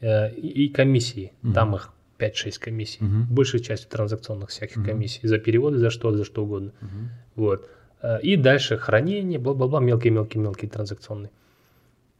[0.00, 1.54] э, и комиссии, Мгм.
[1.54, 3.04] там их 5-6 комиссий.
[3.04, 3.26] Мгм.
[3.30, 4.86] Большая часть транзакционных всяких Мгм.
[4.86, 5.28] комиссий.
[5.28, 6.72] За переводы, за что, за что угодно.
[6.80, 7.10] Мгм.
[7.36, 7.68] Вот.
[8.02, 11.30] Э, И дальше хранение, бла-бла-бла, мелкие-мелкие-мелкие транзакционные.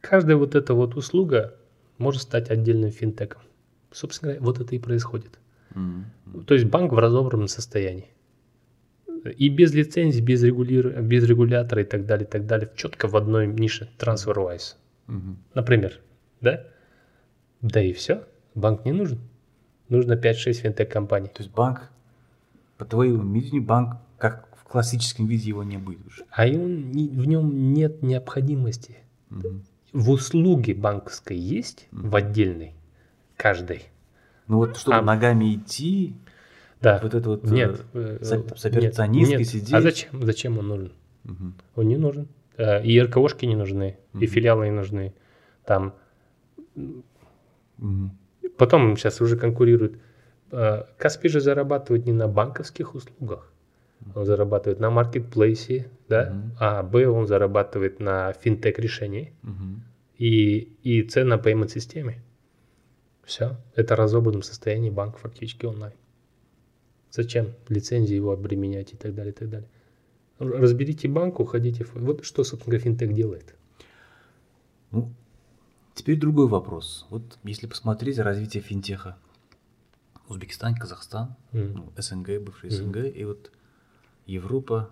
[0.01, 1.53] Каждая вот эта вот услуга
[1.97, 3.41] может стать отдельным финтеком.
[3.91, 5.39] Собственно говоря, вот это и происходит.
[5.73, 6.05] Мгм.
[6.45, 8.09] То есть банк в разобранном состоянии.
[9.37, 13.15] И без лицензий, без, регули- без регулятора и так далее, и так далее, четко в
[13.15, 14.75] одной нише, TransferWise.
[15.07, 15.37] Мгм.
[15.53, 15.99] Например,
[16.41, 16.65] да?
[17.61, 18.23] Да и все,
[18.55, 19.19] банк не нужен.
[19.89, 21.27] Нужно 5-6 финтех-компаний.
[21.27, 21.91] То есть банк,
[22.77, 26.25] по твоему видению, банк, как в классическом виде его не будет уже.
[26.31, 28.97] А он в нем нет необходимости.
[29.29, 29.63] Мгм.
[29.91, 32.73] В услуге банковской есть, в отдельной,
[33.39, 33.83] каждой.
[34.47, 35.01] Ну вот, чтобы А.
[35.01, 36.15] ногами идти,
[36.81, 36.99] Да.
[37.01, 37.43] вот это вот...
[37.45, 37.81] Нет.
[37.93, 38.23] э, э,
[38.55, 39.47] с операционисткой нет, нет.
[39.47, 39.73] сидеть.
[39.73, 40.21] А зачем?
[40.23, 40.91] Зачем он нужен?
[41.23, 41.53] Мгм.
[41.75, 42.27] Он не нужен.
[42.57, 44.27] Э, И РКОшки не нужны, и Мгм.
[44.27, 45.13] филиалы не нужны.
[45.65, 45.93] Там
[47.77, 48.11] Мгм.
[48.57, 49.99] Потом сейчас уже конкурируют.
[50.97, 53.51] Каспи же зарабатывает не на банковских услугах.
[54.15, 56.51] Он зарабатывает на маркетплейсе, да, Мгм.
[56.59, 59.83] а Б он зарабатывает на финтех решении Мгм.
[60.17, 62.21] и, и С на payment системе.
[63.29, 63.57] Все.
[63.75, 65.93] Это разобранном состоянии банк фактически онлайн.
[67.11, 69.69] Зачем лицензии его обременять и так далее, и так далее.
[70.39, 71.85] Разберите банк, уходите.
[71.93, 73.53] Вот что, собственно говоря, финтех делает.
[74.89, 75.13] Ну,
[75.93, 77.05] теперь другой вопрос.
[77.11, 79.15] Вот если посмотреть развитие финтеха,
[80.27, 82.77] Узбекистан, Казахстан, ну, СНГ, бывший Мгм.
[82.77, 83.51] СНГ, и вот
[84.25, 84.89] Европа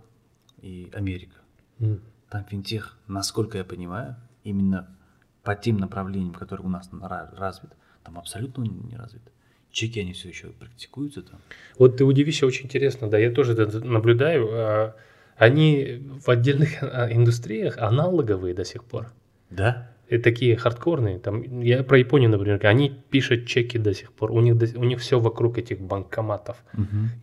[0.61, 1.37] и Америка.
[1.79, 2.01] М.
[2.29, 4.95] Там финтех, насколько я понимаю, именно
[5.41, 7.71] по тем направлениям, которые у нас на- развит,
[8.07, 9.21] там абсолютно не развит.
[9.69, 11.39] Чеки, они все еще практикуются там.
[11.77, 14.47] Вот ты удивишься, очень интересно, да, я тоже это наблюдаю.
[14.49, 14.95] а,
[15.35, 19.11] Они в отдельных а, индустриях аналоговые до сих пор.
[19.49, 19.91] Да?
[20.07, 21.19] И такие хардкорные.
[21.19, 24.31] Там, я про Японию, например, они пишут чеки до сих пор.
[24.31, 26.55] У них, до- у них все вокруг этих банкоматов.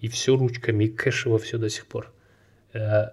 [0.02, 2.12] И все ручками, и кэшево все до сих пор.
[2.74, 3.06] Э,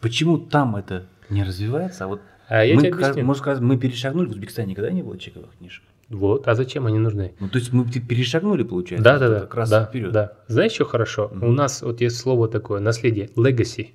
[0.00, 2.04] Почему там это не развивается?
[2.04, 3.24] А вот А я мы, тебе ка- объясню.
[3.24, 5.84] можно сказать, мы перешагнули, в Узбекистане никогда не было чековых книжек.
[6.08, 7.34] Вот, а зачем они нужны?
[7.40, 10.12] Ну, то есть мы перешагнули, получается, Да, да, да, как раз да, вперед.
[10.12, 10.32] да.
[10.48, 11.30] Знаешь, что хорошо?
[11.32, 11.48] Мгм.
[11.48, 13.88] У нас вот есть слово такое, наследие, legacy.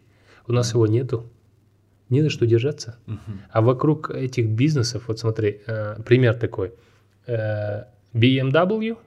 [0.48, 1.30] У нас его нету.
[2.10, 2.98] Не на что держаться.
[3.06, 3.42] Мгм.
[3.52, 6.74] А вокруг этих бизнесов, вот смотри, э, пример такой.
[7.28, 7.84] Э,
[8.14, 8.98] BMW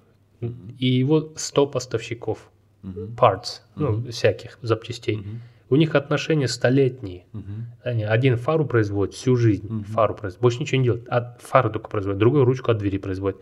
[0.79, 2.51] и его 100 поставщиков
[2.83, 3.17] Мгм.
[3.17, 4.11] parts, ну, Мгм.
[4.13, 5.17] всяких запчастей.
[5.17, 5.41] Мгм.
[5.73, 7.25] У них отношения столетние.
[7.33, 7.67] Мгм.
[7.83, 9.85] Они один фару производит всю жизнь, Мгм.
[9.85, 13.41] фару производит, больше ничего не делает, а фару только производит, другую ручку от двери производит.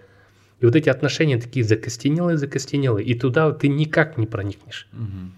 [0.61, 4.89] И вот эти отношения такие закостенелые, закостенелые, и туда ты никак не проникнешь.
[4.93, 5.33] Мгм.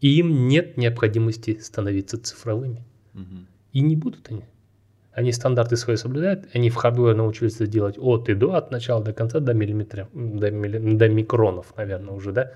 [0.00, 2.84] И им нет необходимости становиться цифровыми.
[3.14, 3.46] Мгм.
[3.72, 4.44] И не будут они.
[5.10, 9.02] Они стандарты свои соблюдают, они в hardware научились это делать от и до, от начала
[9.02, 12.52] до конца, до миллиметров, до, милли- до микронов, наверное, уже, да?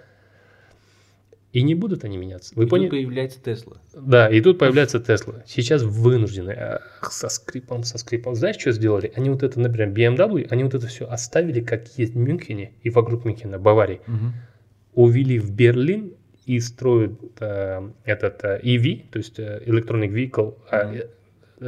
[1.53, 2.55] И не будут они меняться.
[2.57, 2.89] Вы И тут поняли?
[2.89, 3.77] появляется Тесла.
[3.95, 5.43] Да, и тут появляется Тесла.
[5.47, 8.35] Сейчас вынуждены, ах, со скрипом, со скрипом.
[8.35, 9.13] Знаешь, что сделали?
[9.17, 12.89] Они вот это, например, BMW, они вот это все оставили, как есть в Мюнхене и
[12.89, 14.01] вокруг Мюнхена, Баварии.
[14.07, 14.33] Мгм.
[14.95, 16.15] Увели в Берлин
[16.47, 20.97] и строят э, этот э, EV, то есть э, Electronic Vehicle, а, Мгм.
[20.97, 21.07] э,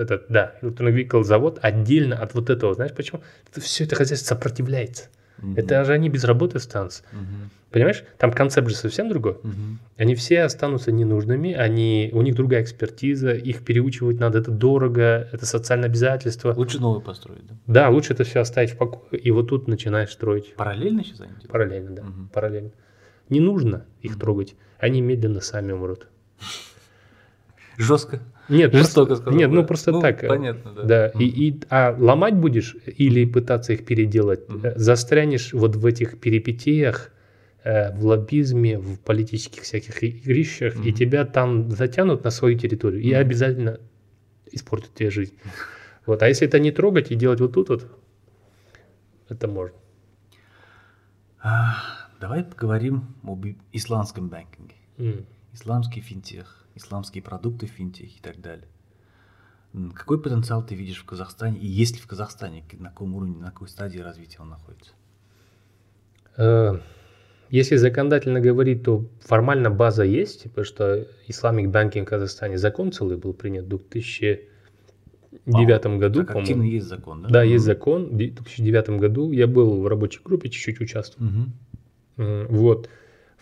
[0.01, 2.73] этот, да, Electronic Vehicle завод отдельно от вот этого.
[2.75, 3.21] Знаешь почему?
[3.51, 5.05] Это все это хозяйство сопротивляется.
[5.39, 5.57] Мгм.
[5.57, 7.03] Это же они без работы останутся.
[7.13, 7.51] Мгм.
[7.71, 8.05] Понимаешь?
[8.19, 9.37] Там концепт же совсем другой.
[9.43, 9.81] Мгм.
[9.97, 15.45] Они все останутся ненужными, они, у них другая экспертиза, их переучивать надо, это дорого, это
[15.45, 16.53] социальное обязательство.
[16.55, 17.55] Лучше новый построить, да?
[17.67, 21.31] Да, лучше это все оставить в покое, и вот тут начинаешь строить Параллельно сейчас они
[21.31, 21.51] делают?
[21.51, 22.29] параллельно, да, Мгм.
[22.33, 22.71] параллельно.
[23.29, 24.21] Не нужно их Мгм.
[24.21, 26.07] трогать, они медленно сами умрут.
[27.77, 28.21] Жестко.
[28.49, 29.39] Нет, Жестоко просто, сказал.
[29.39, 30.23] нет, ну просто так.
[30.25, 30.83] э, Понятно, да.
[30.85, 31.23] Да, Мгм.
[31.25, 37.11] и, и, а ломать будешь или пытаться их переделать, э, застрянешь вот в этих перипетиях,
[37.65, 40.93] э, в лоббизме, в политических всяких и- игрищах, и Мгм.
[40.95, 43.79] тебя там затянут на свою территорию и обязательно
[44.53, 45.35] испортят тебе жизнь.
[46.07, 47.87] Вот, а если это не трогать и делать вот тут вот,
[49.31, 49.77] это можно.
[51.43, 51.77] А,
[52.21, 54.75] Давай поговорим об и- исламском банкинге.
[54.99, 55.27] М.
[55.53, 58.67] Исламский финтех, исламские продукты в финтехе и так далее.
[59.95, 61.59] Какой потенциал ты видишь в Казахстане?
[61.59, 64.93] И есть ли в Казахстане, на каком уровне, на какой стадии развития он находится?
[66.37, 66.79] Э,
[67.51, 73.17] Если законодательно говорить, то формально база есть, потому что Islamic Banking в Казахстане закон целый
[73.17, 77.29] был принят в 2009 году, Так активно есть закон, да?
[77.29, 78.07] Да, есть закон.
[78.11, 81.31] В 2009 году я был в рабочей группе, чуть-чуть участвовал.
[82.17, 82.89] М, Вот.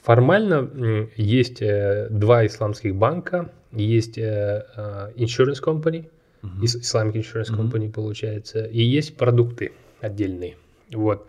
[0.02, 6.10] Формально есть э, два исламских банка, есть э, э, insurance company.
[6.42, 7.56] Ис- Islamic Insurance.
[7.56, 10.56] Company получается, и есть продукты отдельные.
[10.92, 11.28] Вот.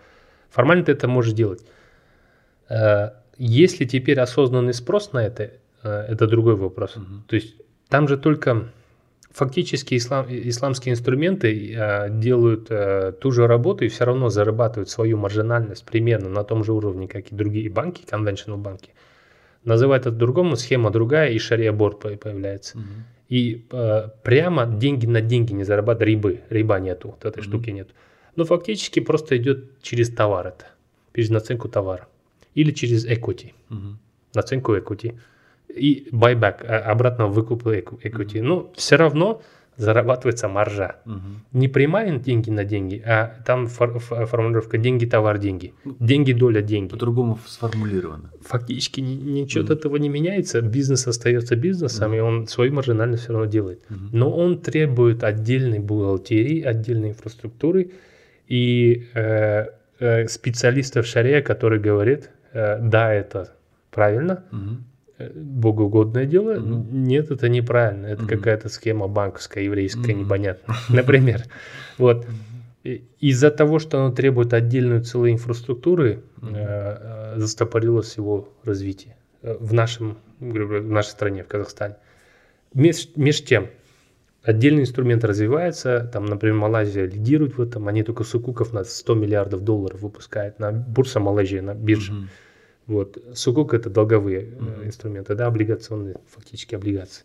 [0.50, 1.64] Формально ты это можешь делать.
[3.38, 5.52] Если теперь осознанный спрос на это,
[5.84, 6.96] это другой вопрос.
[6.96, 7.26] Мгм.
[7.28, 7.56] То есть
[7.90, 8.72] там же только
[9.34, 15.18] фактически ислам, исламские инструменты э, делают э, ту же работу и все равно зарабатывают свою
[15.18, 18.92] маржинальность примерно на том же уровне, как и другие банки, conventional банки.
[19.66, 22.78] Называют это другому, схема другая, и шария-борд по- появляется.
[22.78, 22.88] Мгм.
[23.30, 27.50] И э, прямо деньги на деньги не зарабатывать, рибы, риба нету, вот этой Мгм.
[27.50, 27.90] штуки нет.
[28.36, 30.66] Но фактически просто идет через товар это,
[31.16, 32.08] через наценку товара.
[32.56, 33.98] Или через equity, Мгм.
[34.36, 35.18] наценку equity.
[35.70, 38.42] И buyback, а, обратно выкуп equ- equity.
[38.42, 39.42] Но все равно
[39.76, 40.98] зарабатывается маржа.
[41.06, 41.42] Мгм.
[41.52, 45.74] Не прямая деньги на деньги, а там фор- формулировка деньги, товар, деньги.
[46.00, 46.92] Деньги, доля, деньги.
[46.92, 48.30] По-другому сформулировано.
[48.42, 49.80] Фактически ни- ничего от Мгм.
[49.80, 50.62] этого не меняется.
[50.62, 52.18] Бизнес остается бизнесом, Мгм.
[52.18, 53.80] и он свою маржинальность все равно делает.
[53.90, 54.10] Мгм.
[54.14, 57.90] Но он требует отдельной бухгалтерии, отдельной инфраструктуры
[58.48, 59.66] и э,
[60.00, 63.54] э, специалистов шария, который говорит, э, да, это
[63.90, 64.84] правильно, Мгм.
[65.18, 67.04] Э, богоугодное дело, Мгм.
[67.04, 68.30] нет, это неправильно, это Мгм.
[68.30, 70.22] какая-то схема банковская, еврейская, Мгм.
[70.22, 71.44] непонятная, например.
[71.98, 72.26] Вот.
[73.20, 76.56] Из-за того, что оно требует отдельную целой инфраструктуры, Мгм.
[76.56, 81.96] э, застопорилось его развитие э, в нашем, в нашей стране, в Казахстане.
[82.74, 83.70] Меж, меж тем,
[84.44, 89.62] отдельный инструмент развивается, там, например, Малайзия лидирует в этом, они только сукуков на 100 миллиардов
[89.64, 92.12] долларов выпускают на бурса Малайзии, на бирже.
[92.14, 92.30] Мгм.
[92.88, 93.18] Вот.
[93.34, 94.86] Сукук– это долговые mm-hmm.
[94.86, 97.24] инструменты, да, облигационные, фактически облигации.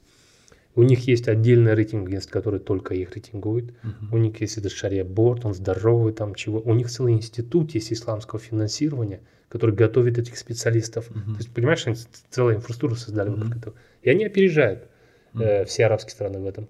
[0.79, 3.71] У них есть отдельный рейтинг агентств, который только их рейтингует.
[3.83, 4.13] Uh-huh.
[4.13, 6.61] У них есть этот шария борт, он здоровый, там чего.
[6.61, 11.11] У них целый институт есть исламского финансирования, который готовит этих специалистов.
[11.11, 11.33] Uh-huh.
[11.33, 11.97] То есть, понимаешь, они
[12.31, 13.35] целую инфраструктуру создали uh-huh.
[13.35, 13.75] вокруг этого.
[14.03, 14.85] И они опережают
[15.35, 15.43] uh-huh.
[15.43, 16.69] э, все арабские страны в этом.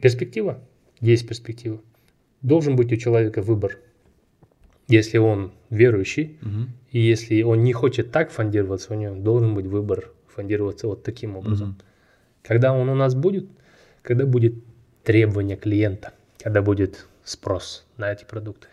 [0.00, 0.62] Перспектива?
[1.00, 1.80] Есть перспектива.
[2.40, 3.80] Должен быть у человека выбор.
[4.92, 6.66] Если он верующий, uh-huh.
[6.90, 11.36] и если он не хочет так фондироваться, у него должен быть выбор фондироваться вот таким
[11.36, 11.78] образом.
[11.78, 11.84] Uh-huh.
[12.42, 13.46] Когда он у нас будет?
[14.02, 14.54] Когда будет
[15.02, 16.12] требование клиента,
[16.42, 18.68] когда будет спрос на эти продукты.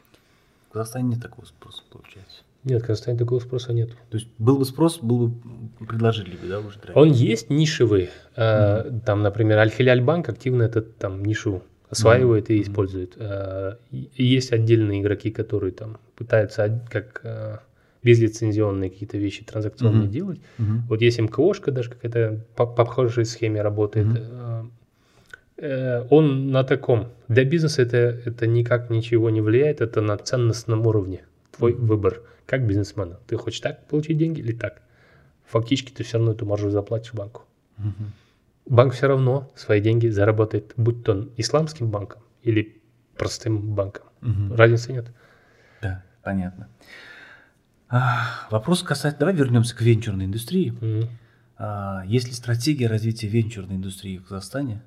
[0.70, 2.43] В Казахстане нет такого спроса, получается.
[2.63, 3.91] Нет, в Казахстане такого спроса нет.
[4.09, 8.09] То есть был бы спрос, был бы предложили бы, да, уже Он есть нишевый.
[8.36, 9.01] Mm-hmm.
[9.05, 12.55] Там, например, Аль-Хиляль банк активно этот там нишу осваивает mm-hmm.
[12.55, 13.13] и использует.
[13.17, 17.57] Э, есть отдельные игроки, которые там пытаются как э,
[18.03, 20.11] безлицензионные какие-то вещи транзакционные uh-huh.
[20.11, 20.39] делать.
[20.57, 20.79] Uh-huh.
[20.87, 24.07] Вот есть МКОшка даже какая-то по, по похожей схеме работает.
[24.07, 24.69] Uh-huh.
[26.09, 27.09] Он на таком.
[27.27, 31.25] Для бизнеса это, это никак ничего не влияет, это на ценностном уровне.
[31.57, 31.85] Твой uh-huh.
[31.85, 33.19] выбор как бизнесмена.
[33.27, 34.81] Ты хочешь так получить деньги или так?
[35.47, 37.41] Фактически ты все равно эту маржу заплатишь банку.
[37.77, 37.91] Uh-huh.
[38.70, 42.82] Банк все равно свои деньги заработает, будь то исламским банком или
[43.17, 44.05] простым банком.
[44.22, 44.55] Uh-huh.
[44.55, 45.11] Разницы нет.
[45.82, 46.70] Да, понятно.
[48.51, 49.20] Вопрос касается...
[49.20, 50.74] Давай вернемся к венчурной индустрии.
[50.80, 52.07] Mm-hmm.
[52.07, 54.84] Есть ли стратегия развития венчурной индустрии в Казахстане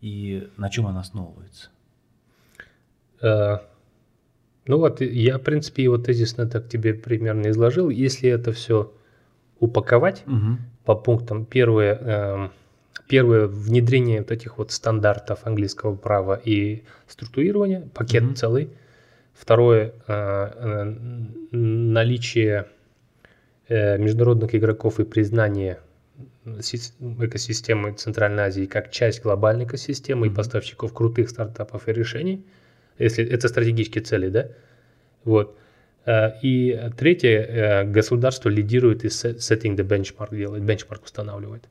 [0.00, 1.68] и на чем она основывается?
[3.22, 3.60] Uh,
[4.66, 7.90] ну вот я, в принципе, его тезисно так тебе примерно изложил.
[7.90, 8.92] Если это все
[9.60, 10.58] упаковать угу.
[10.84, 12.48] по пунктам, первое, э,
[13.08, 18.34] первое внедрение вот этих вот стандартов английского права и структурирования, пакет угу.
[18.34, 18.70] целый–
[19.34, 20.94] Второе, э, э,
[21.50, 22.66] наличие
[23.68, 25.80] э, международных игроков и признание
[26.44, 30.30] экосистемы Центральной Азии как часть глобальной экосистемы mm-hmm.
[30.30, 32.44] и поставщиков крутых стартапов и решений,
[32.98, 34.48] если это стратегические цели, да,
[35.24, 35.58] вот.
[36.42, 41.64] И третье, государство лидирует и setting the benchmark делает, бенчмарк устанавливает.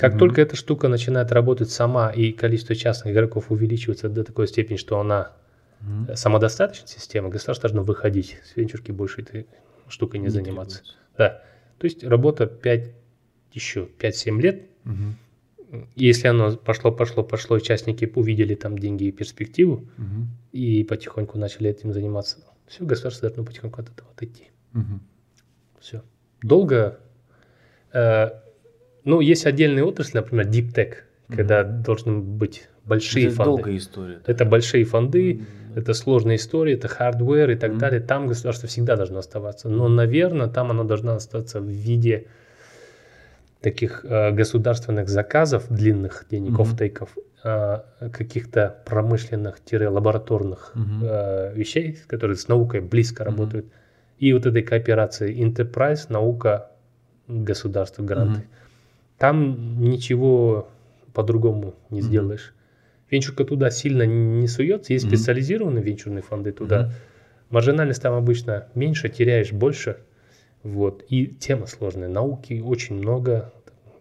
[0.00, 0.18] Как mm-hmm.
[0.18, 4.98] только эта штука начинает работать сама и количество частных игроков увеличивается до такой степени, что
[4.98, 5.32] она
[5.82, 6.16] mm-hmm.
[6.16, 9.46] самодостаточная система, государство должно выходить с венчурки больше этой
[9.88, 10.78] штукой не, не заниматься.
[10.78, 11.00] Требуется.
[11.18, 11.42] Да.
[11.76, 12.94] То есть работа 5,
[13.52, 14.62] еще 5-7 лет.
[14.86, 15.84] Угу.
[15.96, 20.26] Если оно пошло, пошло, пошло, участники увидели там деньги и перспективу, угу.
[20.52, 24.50] и потихоньку начали этим заниматься, все, государство должно потихоньку от этого отойти.
[24.74, 25.00] Угу.
[25.80, 26.02] Все.
[26.42, 27.00] Долго.
[27.92, 28.30] Э,
[29.04, 30.94] ну, есть отдельные отрасли, например, Deep Tech,
[31.28, 31.36] угу.
[31.36, 33.50] когда должны быть большие это фонды.
[33.50, 34.20] долгая история.
[34.26, 34.32] Да.
[34.32, 35.76] Это большие фонды, mm-hmm.
[35.76, 37.78] это сложная история, это hardware и так mm-hmm.
[37.78, 38.00] далее.
[38.00, 39.68] Там государство всегда должно оставаться.
[39.68, 42.26] Но, наверное, там оно должно остаться в виде
[43.60, 46.62] таких э, государственных заказов, длинных денег, mm-hmm.
[46.62, 47.80] офтейков, э,
[48.12, 51.02] каких-то промышленных-лабораторных mm-hmm.
[51.02, 53.26] э, вещей, которые с наукой близко mm-hmm.
[53.26, 53.66] работают.
[54.18, 56.70] И вот этой кооперации enterprise, наука,
[57.28, 58.40] государство, гранты.
[58.40, 58.59] Mm-hmm.
[59.20, 60.70] Там ничего
[61.12, 62.02] по-другому не mm-hmm.
[62.02, 62.54] сделаешь.
[63.10, 65.08] Венчурка туда сильно не суется, есть mm-hmm.
[65.08, 66.84] специализированные венчурные фонды туда.
[66.84, 67.50] Mm-hmm.
[67.50, 69.98] Маржинальность там обычно меньше, теряешь больше.
[70.62, 71.04] Вот.
[71.10, 72.08] И тема сложная.
[72.08, 73.52] Науки очень много.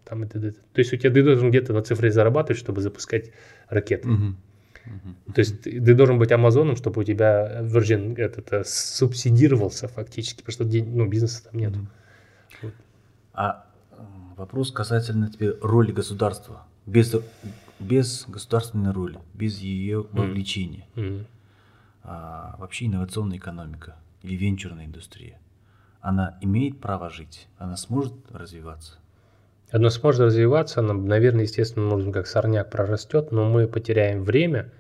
[0.06, 0.54] Там, это, это.
[0.72, 3.32] То есть у тебя ты должен где-то на цифре зарабатывать, чтобы запускать
[3.68, 4.08] ракеты.
[4.08, 4.34] Mm-hmm.
[4.86, 5.34] Mm-hmm.
[5.34, 10.44] То есть ты, ты должен быть Амазоном, чтобы у тебя Virgin этот, это, субсидировался фактически,
[10.46, 11.74] потому что ну, бизнеса там нет.
[11.74, 11.88] Mm-hmm.
[12.62, 12.74] Вот.
[13.34, 13.69] А
[14.40, 16.64] вопрос касательно тебе роли государства.
[16.86, 17.16] Без
[17.80, 20.86] без государственной роли, без ее вовлечения.
[20.96, 21.26] Mm-hmm.
[22.04, 25.40] А, вообще инновационная экономика или венчурная индустрия,
[26.02, 28.98] она имеет право жить, она сможет развиваться.
[29.72, 34.72] Она сможет развиваться, она, наверное, естественно, образом, как сорняк прорастет, но мы потеряем время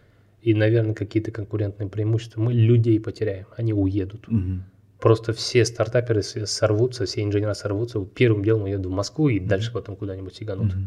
[0.41, 2.41] и, наверное, какие-то конкурентные преимущества.
[2.41, 4.27] Мы людей потеряем, они уедут.
[4.27, 4.63] Угу.
[4.99, 9.47] Просто все стартаперы сорвутся, все инженеры сорвутся, первым делом уедут в Москву и угу.
[9.47, 10.73] дальше потом куда-нибудь сиганут.
[10.73, 10.81] Угу.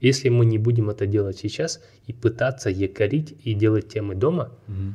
[0.00, 4.94] Если мы не будем это делать сейчас и пытаться якорить и делать темы дома, угу.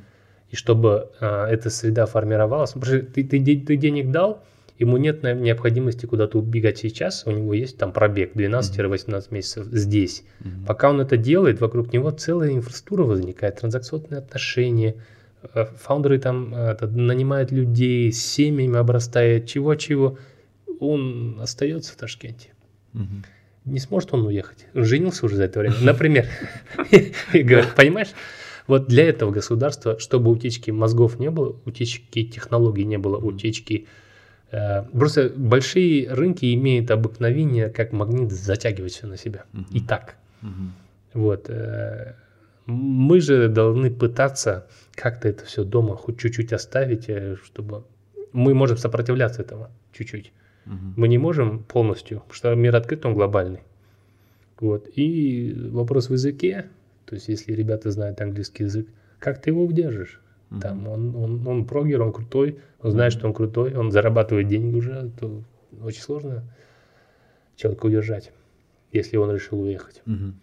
[0.50, 4.44] и чтобы а, эта среда формировалась, потому что ты, ты, ты денег дал,
[4.80, 10.24] ему нет необходимости куда-то убегать сейчас, у него есть там пробег 12-18 месяцев здесь.
[10.42, 14.96] mm Пока он это делает, вокруг него целая инфраструктура возникает, транзакционные отношения,
[15.78, 20.18] фаундеры там э, это, нанимают людей, с семьями обрастает, чего-чего,
[20.80, 22.50] он остается в Ташкенте.
[22.94, 23.26] mm
[23.66, 24.68] не сможет он уехать.
[24.76, 25.74] Он женился уже за это время.
[25.82, 26.28] Например.
[27.76, 28.10] Понимаешь?
[28.68, 33.88] Вот для этого государства, чтобы утечки мозгов не было, утечки технологий не было, утечки
[34.52, 39.44] Э, просто большие рынки имеют обыкновение как магнит затягивать все на себя.
[39.72, 40.16] И так.
[41.14, 41.50] Вот.
[42.66, 47.84] Мы же должны пытаться как-то это все дома хоть чуть-чуть оставить, э, чтобы
[48.34, 50.34] мы можем сопротивляться этому чуть-чуть.
[50.66, 50.94] Мгм.
[50.98, 53.62] Мы не можем полностью, потому что мир открыт, он глобальный.
[54.60, 54.90] Вот.
[54.96, 56.66] И вопрос в языке,
[57.06, 58.88] то есть если ребята знают английский язык,
[59.20, 60.20] как ты его удержишь?
[60.50, 60.62] Мгм.
[60.62, 64.76] Там он, он, он прогер, он крутой, он знает, что он крутой, он зарабатывает деньги
[64.76, 65.44] уже, то
[65.84, 66.44] очень сложно
[67.56, 68.32] человека удержать,
[68.92, 70.02] если он решил уехать.
[70.06, 70.40] Мгм.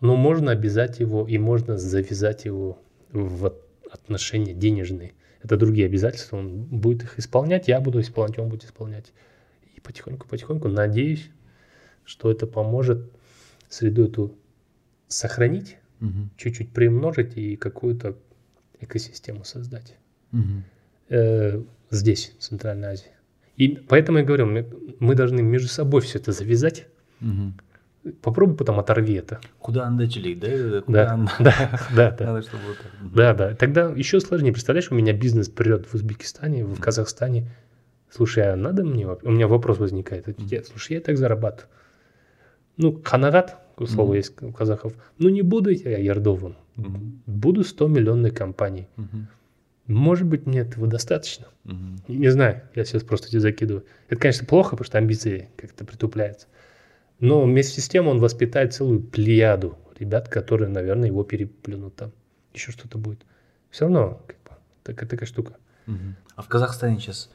[0.00, 2.78] Но можно обязать его и можно завязать его
[3.12, 5.12] в от- отношения денежные.
[5.42, 9.12] Это другие обязательства, он будет их исполнять, я буду исполнять, он будет исполнять.
[9.74, 11.30] И потихоньку-потихоньку надеюсь,
[12.04, 13.10] что это поможет
[13.68, 14.34] среду эту
[15.08, 16.30] сохранить, Мгм.
[16.36, 18.16] чуть-чуть приумножить и какую-то
[18.80, 19.96] экосистему создать
[20.30, 20.64] Мгм.
[21.08, 23.10] э, здесь, в Центральной Азии.
[23.56, 24.66] И поэтому я говорю, мы,
[25.00, 26.86] мы должны между собой все это завязать.
[27.20, 27.54] Мгм.
[28.22, 29.40] Попробуй потом оторви это.
[29.58, 30.48] Куда начали, да?
[30.48, 32.24] Да, Куда да, да, да.
[32.26, 32.92] Надо, чтобы вот так.
[33.02, 33.14] Мгм.
[33.14, 33.54] Да, да.
[33.54, 34.52] Тогда еще сложнее.
[34.52, 37.50] Представляешь, у меня бизнес прет в Узбекистане, в Казахстане.
[38.10, 39.06] Слушай, а надо мне?
[39.06, 40.26] У меня вопрос возникает.
[40.50, 41.68] Я- Слушай, я так зарабатываю.
[42.76, 44.92] Ну, канагат, слово есть у казахов.
[45.18, 46.56] Ну, не буду я ярдовым.
[47.26, 48.86] Буду 100 миллионной компанией.
[48.96, 49.26] Мгм.
[49.88, 51.46] Может быть, мне этого достаточно?
[51.64, 51.96] Мгм.
[52.08, 53.84] Не знаю, я сейчас просто тебе закидываю.
[54.08, 56.46] Это, конечно, плохо, потому что амбиции как-то притупляются.
[57.20, 62.12] Но вместе с тем он воспитает целую плеяду ребят, которые, наверное, его переплюнут там.
[62.54, 63.24] Еще что-то будет.
[63.70, 64.50] Все равно, как бы,
[64.82, 65.56] такая, такая штука.
[66.36, 67.30] А в Казахстане сейчас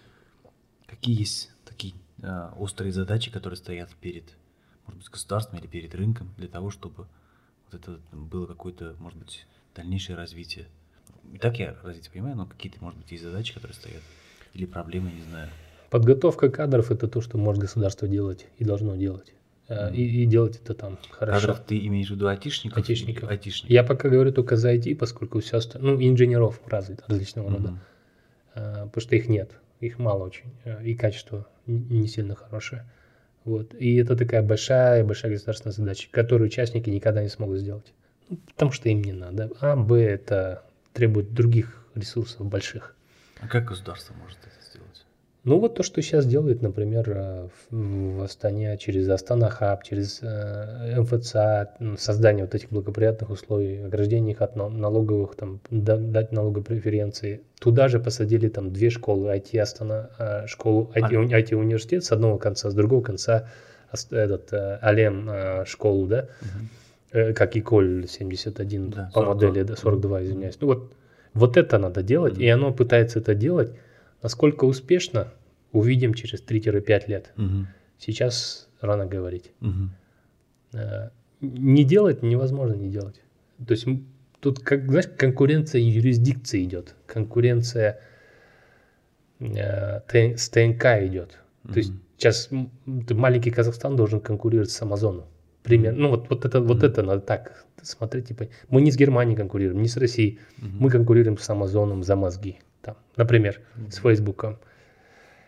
[0.88, 4.24] какие есть такие а, острые задачи, которые стоят перед,
[4.86, 7.08] может быть, государством или перед рынком для того, чтобы
[7.66, 10.68] вот это было какое-то, может быть, дальнейшее развитие?
[11.34, 14.02] И так я развитие понимаю, но какие-то, может быть, есть задачи, которые стоят
[14.54, 15.50] или проблемы, не знаю.
[15.90, 19.34] Подготовка кадров– это то, что может государство делать и должно делать.
[19.70, 19.94] Э.
[19.94, 21.40] И, и делать это там хорошо.
[21.40, 22.78] Кадров ты имеешь в виду айтишников?
[22.78, 23.30] Айтишников.
[23.30, 23.70] Айтишников.
[23.70, 27.70] Я пока говорю только за IT, поскольку все остальное, ну, инженеров разных, различного рода.
[27.70, 27.80] Мгм.
[28.56, 32.86] А, потому что их нет, их мало очень, э, и качество не сильно хорошее.
[33.46, 33.74] Вот.
[33.74, 37.94] И это такая большая-большая государственная задача, которую участники никогда не смогут сделать.
[38.30, 39.52] Ну, потому что им не надо.
[39.60, 42.96] А, Б, это требует других ресурсов больших.
[43.42, 44.63] А как государство может это?
[45.46, 51.02] Ну, вот то, что сейчас делает, например, э, в, Астане через Астана Хаб, через э,
[51.02, 56.64] МФЦ, создание вот этих благоприятных условий, ограждение их от на- налоговых, там, да- дать налоговые
[56.64, 57.42] преференции.
[57.60, 62.38] Туда же посадили там две школы, IT Астана, э, школу, IT, А- университет с одного
[62.38, 63.50] конца, с другого конца
[64.12, 64.50] этот
[64.82, 66.28] Алем школу, да,
[67.12, 69.34] э, как Иколь 71 Да, по 42.
[69.48, 70.58] модели, да, 42, извиняюсь.
[70.62, 70.94] Ну вот,
[71.34, 72.42] вот это надо делать, Мгм.
[72.42, 73.74] и оно пытается это делать.
[74.24, 75.34] Насколько успешно,
[75.72, 77.34] увидим через 3-5 лет.
[77.36, 77.68] Мгм.
[78.00, 79.52] Сейчас рано говорить.
[80.74, 81.10] Э,
[81.42, 83.22] Не делать невозможно не делать.
[83.68, 83.86] То есть
[84.40, 88.00] тут, как, знаешь, конкуренция юрисдикции идет, конкуренция
[89.40, 91.40] э, с ТНК идет.
[91.72, 92.50] То есть сейчас
[92.86, 95.26] маленький Казахстан должен конкурировать с Амазоном.
[95.64, 95.94] Пример.
[95.96, 96.86] Ну вот, вот это, вот Мгм.
[96.86, 98.28] это надо так смотреть.
[98.30, 100.40] Типа, мы не с Германией конкурируем, не с Россией.
[100.58, 100.78] Мгм.
[100.80, 102.60] Мы конкурируем с Амазоном за мозги.
[102.84, 104.60] Там, например, с Фейсбуком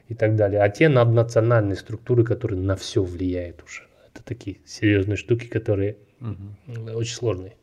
[0.07, 0.61] и так далее.
[0.61, 3.83] А те наднациональные структуры, которые на все влияют уже.
[4.07, 6.55] Это такие серьезные штуки, которые м,
[6.95, 7.57] очень сложные.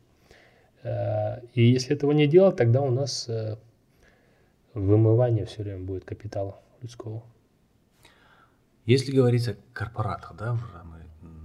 [0.83, 3.57] Э, И если этого не делать, тогда у нас э,
[4.75, 7.23] вымывание все время будет капитала людского.
[8.85, 10.53] Если говорить о корпоратах, да,
[10.85, 10.99] мы,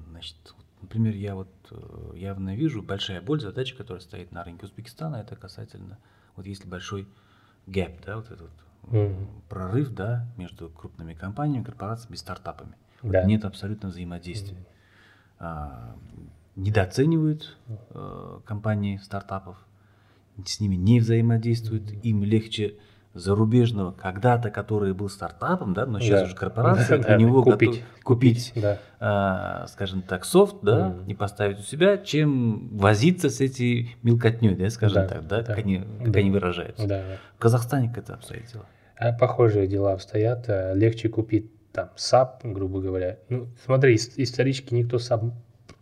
[0.09, 4.65] значит, вот, например, я вот э, явно вижу большая боль, задача, которая стоит на рынке
[4.65, 5.97] Узбекистана, это касательно,
[6.35, 7.07] вот если большой
[7.67, 8.41] гэп, да, вот этот
[8.83, 9.27] вот, Мгм.
[9.49, 12.73] прорыв, да, между крупными компаниями, корпорациями и стартапами.
[13.01, 13.23] Вот Да.
[13.23, 14.57] Нет абсолютно взаимодействия.
[15.39, 15.95] А,
[16.55, 17.57] недооценивают
[17.91, 19.57] э, компании стартапов,
[20.45, 22.75] с ними не взаимодействуют, им легче
[23.13, 26.25] зарубежного когда-то, который был стартапом, да, но сейчас Да.
[26.27, 28.77] уже корпорация, Да, у него купить, готов- купить, Да.
[28.99, 31.07] а, скажем так, софт, да, Мгм.
[31.07, 35.43] и поставить у себя, чем возиться с этой мелкотней, да, скажем Да, так, да, да.
[35.43, 36.19] как, они, как Да.
[36.19, 36.87] они выражаются.
[36.87, 37.17] Да, да.
[37.35, 38.65] В Казахстане как это обстоит дело?
[38.95, 40.45] А похожие дела обстоят.
[40.47, 43.17] э, Легче купить там SAP, грубо говоря.
[43.29, 45.25] Ну, смотри, ис- исторически никто SAP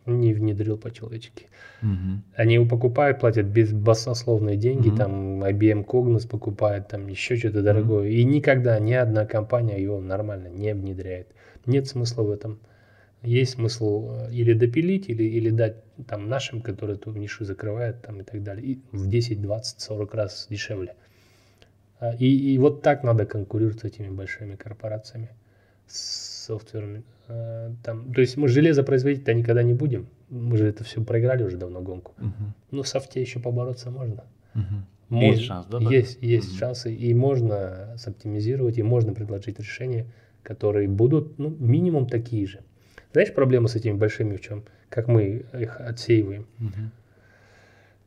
[0.06, 1.48] не внедрил по-человечески.
[1.82, 2.24] Мгм.
[2.36, 4.98] Они его покупают, платят без баснословные деньги, Мгм.
[4.98, 8.10] там IBM Cognos покупает, там еще что-то дорогое.
[8.10, 11.28] И никогда ни одна компания его нормально не внедряет.
[11.66, 12.60] Нет смысла в этом.
[13.24, 15.78] Есть смысл э, или допилить, или, или дать
[16.08, 18.66] там нашим, которые эту нишу закрывают там, и так далее.
[18.66, 20.94] И в 10, 20, 40 раз дешевле.
[22.00, 25.30] А, и, и вот так надо конкурировать с этими большими корпорациями,
[25.88, 27.04] с софтверами.
[27.28, 30.08] А, там, то есть мы железо производить-то никогда не будем.
[30.30, 32.14] Мы же это все проиграли уже давно гонку.
[32.18, 32.54] Мгм.
[32.72, 34.24] Но в софте еще побороться можно.
[34.54, 34.86] Мгм.
[35.10, 35.78] Можно- Есть шанс, да?
[35.80, 36.58] Есть, есть Мгм.
[36.58, 40.06] шансы, и можно соптимизировать, и можно предложить решения,
[40.44, 42.60] которые будут ну, минимум такие же.
[43.14, 44.64] Знаешь, проблема с этими большими в чем?
[44.90, 46.48] Как мы их отсеиваем.
[46.60, 46.92] Мгм.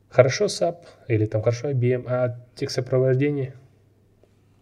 [0.09, 3.53] Хорошо SAP или там хорошо IBM, а техсопровождение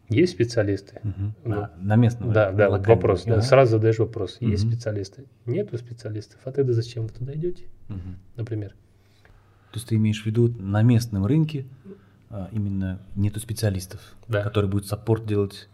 [0.10, 1.00] есть специалисты?
[1.04, 1.34] Мгм.
[1.44, 2.32] Ну, На, на местном.
[2.32, 3.24] Да, да, вот вопрос.
[3.26, 4.38] да, сразу задаешь вопрос.
[4.40, 4.74] Есть Мгм.
[4.74, 5.26] специалисты?
[5.46, 6.40] Нету специалистов.
[6.46, 8.18] А тогда зачем вы туда идете, Мгм.
[8.36, 8.70] например?
[9.72, 11.66] То есть ты имеешь в виду на местном рынке
[12.30, 14.44] а, именно нету специалистов, Да.
[14.44, 15.70] которые будут саппорт делать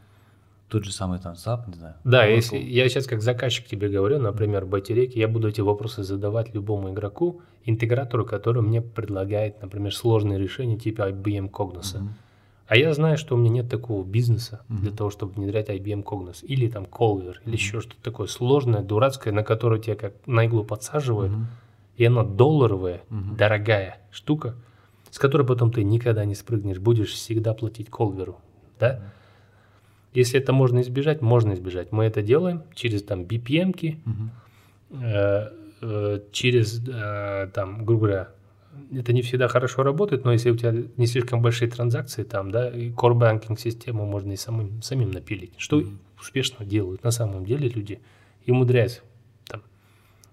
[0.69, 1.95] тот же самый там SAP, не знаю.
[2.03, 2.35] Да, Oracle.
[2.35, 6.53] если я сейчас как заказчик тебе говорю, например, в Байтереке, я буду эти вопросы задавать
[6.53, 11.97] любому игроку, интегратору, который мне предлагает, например, сложные решения типа IBM Cognos.
[11.97, 12.13] Мгм.
[12.73, 14.97] А я знаю, что у меня нет такого бизнеса для Мгм.
[14.97, 16.43] того, чтобы внедрять IBM Cognos.
[16.43, 20.63] Или там Colver, или еще что-то такое сложное, дурацкое, на которое тебя как на иглу
[20.63, 21.33] подсаживают.
[21.33, 21.47] Мгм.
[21.97, 23.35] И она долларовая, Мгм.
[23.35, 24.55] дорогая штука,
[25.11, 28.39] с которой потом ты никогда не спрыгнешь, будешь всегда платить колверу,
[28.79, 29.01] да?
[30.15, 31.91] Если это можно избежать, можно избежать.
[31.91, 34.31] Мы это делаем через там BPM-ки, Мгм.
[34.99, 35.47] э,
[35.81, 38.29] э, через э, там, грубо говоря,
[38.91, 42.69] это не всегда хорошо работает, но если у тебя не слишком большие транзакции там, да,
[42.69, 45.99] и core banking систему можно и самим, самим напилить, что Мгм.
[46.19, 47.99] успешно делают на самом деле люди
[48.45, 49.01] и умудряются.
[49.47, 49.61] Там.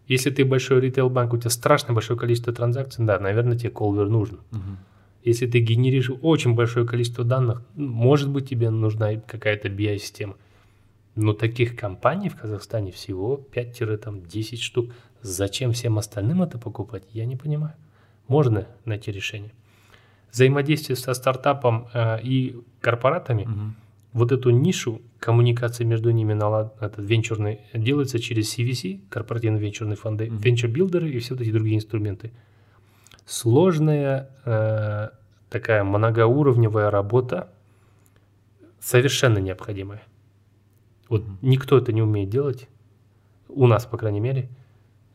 [0.06, 4.40] Если ты большой ритейл-банк, у тебя страшно большое количество транзакций, да, наверное, тебе колвер нужен.
[4.50, 4.78] Мгм.
[5.22, 10.36] Если ты генеришь очень большое количество данных, может быть, тебе нужна какая-то BI-система.
[11.14, 14.90] Но таких компаний в Казахстане всего 5-10 штук.
[15.20, 17.74] Зачем всем остальным это покупать, я не понимаю.
[18.30, 19.50] Можно найти решение.
[20.30, 23.74] Взаимодействие со стартапом э, и корпоратами, Мгм.
[24.12, 30.26] вот эту нишу коммуникации между ними налад, этот венчурный делается через CVC, корпоративные венчурные фонды,
[30.30, 30.36] Мгм.
[30.38, 32.30] венчур-билдеры и все эти другие инструменты.
[33.26, 35.08] Сложная э,
[35.50, 37.48] такая многоуровневая работа,
[38.78, 40.02] совершенно необходимая.
[41.08, 41.38] Вот Мгм.
[41.42, 42.68] никто это не умеет делать,
[43.48, 44.48] у нас, по крайней мере.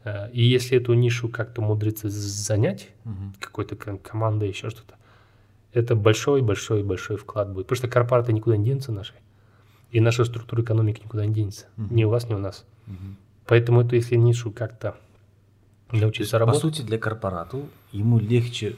[0.05, 3.33] Э, И если эту нишу как-то умудриться занять, Мгм.
[3.39, 4.95] какой-то ком- командой, еще что-то.
[5.73, 7.65] Это большой-большой-большой вклад будет.
[7.67, 9.13] Потому что корпораты никуда не денутся наши.
[9.91, 11.65] И наша структура экономики никуда не денется.
[11.75, 11.95] Мгм.
[11.95, 12.65] Ни у вас, ни у нас.
[12.87, 13.17] Мгм.
[13.45, 14.95] Поэтому эту, если нишу как-то
[15.91, 16.61] научиться по работать...
[16.61, 18.75] сути, для корпорату ему легче,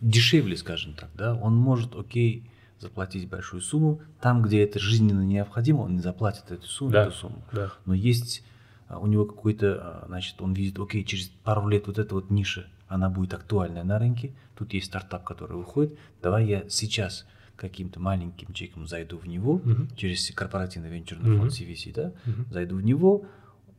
[0.00, 2.44] дешевле, скажем так, да, он может, окей,
[2.80, 7.06] заплатить большую сумму, там, где это жизненно необходимо, он не заплатит эту сумму, Да.
[7.06, 7.42] эту сумму.
[7.52, 7.72] Да.
[7.86, 8.44] Но есть
[8.90, 12.66] у него какой-то, а, значит, он видит, окей, через пару лет вот эта вот ниша,
[12.88, 17.26] она будет актуальная на рынке, тут есть стартап, который выходит, давай я сейчас
[17.56, 19.88] каким-то маленьким чеком зайду в него, Мгм.
[19.96, 21.38] через корпоративный венчурный Мгм.
[21.38, 22.46] фонд CVC, да, Мгм.
[22.50, 23.26] зайду в него,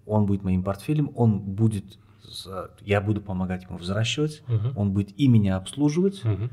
[0.06, 1.86] он будет моим портфелем, он будет,
[2.82, 4.74] я буду помогать ему взращивать, Мгм.
[4.76, 6.50] он будет и меня обслуживать, Мгм.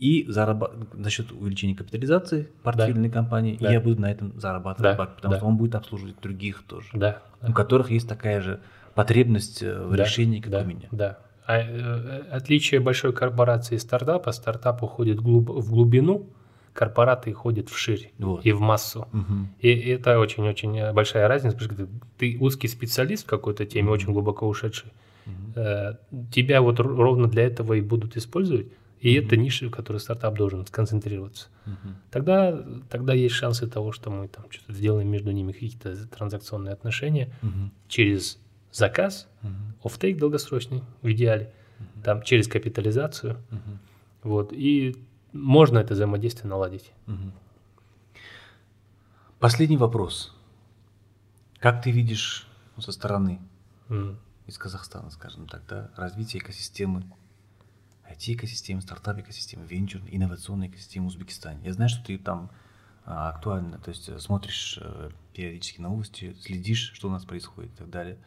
[0.00, 3.70] И зарабатывать за счет увеличения капитализации портфельной компании, Да.
[3.70, 5.38] я буду на этом зарабатывать Да, потому да.
[5.38, 7.18] что он будет обслуживать других тоже, Да.
[7.46, 8.60] у которых есть такая же
[8.94, 10.88] потребность э, в Да, решении, как да, у меня.
[10.90, 11.18] Да.
[11.46, 16.26] А, э, отличие большой корпорации и стартапа, стартап уходит глуб- в глубину,
[16.72, 18.46] корпораты ходят вширь Вот.
[18.46, 19.06] и в массу.
[19.12, 19.48] Мгм.
[19.60, 23.92] И это очень-очень э, большая разница, потому что ты узкий специалист в какой-то теме, Мгм.
[23.92, 24.92] очень глубоко ушедший.
[25.54, 25.94] Э,
[26.32, 28.66] Тебя вот ровно для этого и будут использовать,
[29.00, 29.26] и Мгм.
[29.26, 31.48] это ниша, в которой стартап должен сконцентрироваться.
[31.66, 31.96] Мгм.
[32.10, 37.32] Тогда, тогда есть шансы того, что мы там что-то сделаем между ними, какие-то транзакционные отношения
[37.42, 37.72] Мгм.
[37.88, 38.38] через
[38.72, 39.74] заказ, Мгм.
[39.82, 42.02] офтейк долгосрочный в идеале, Мгм.
[42.02, 43.78] там через капитализацию, Мгм.
[44.22, 44.94] вот, и
[45.32, 46.92] можно это взаимодействие наладить.
[47.06, 47.32] Мгм.
[49.38, 50.36] Последний вопрос.
[51.58, 52.46] Как ты видишь
[52.76, 53.40] ну, со стороны
[53.88, 54.18] М.
[54.46, 57.04] из Казахстана, скажем так, да, развитие экосистемы,
[58.10, 61.60] IT-экосистемы, стартап-экосистемы, венчурной, инновационной экосистемы в Узбекистане?
[61.64, 62.50] Я знаю, что ты там
[63.04, 67.76] а, актуально, то есть э, смотришь э, периодически новости, следишь, что у нас происходит и
[67.76, 68.18] так далее.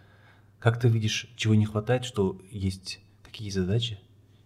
[0.59, 3.99] Как ты видишь, чего не хватает, что есть, какие задачи,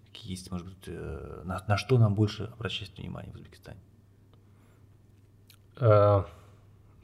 [0.07, 3.79] какие есть, может быть, э, на, на что нам больше обращать внимание в Узбекистане?
[5.77, 6.27] А,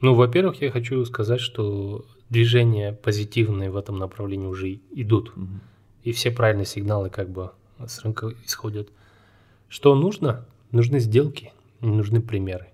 [0.00, 5.34] Ну, во-первых, я хочу сказать, что движения позитивные в этом направлении уже идут.
[5.36, 5.60] Мгм.
[6.02, 7.52] И все правильные сигналы как бы
[7.86, 8.88] с рынка исходят.
[9.68, 10.44] Что нужно?
[10.70, 12.68] Нужны сделки, нужны примеры.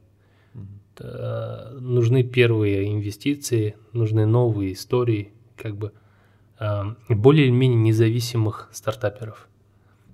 [0.98, 5.92] Э, нужны первые инвестиции, нужны новые истории, как бы
[6.58, 9.48] э, более-менее независимых стартаперов.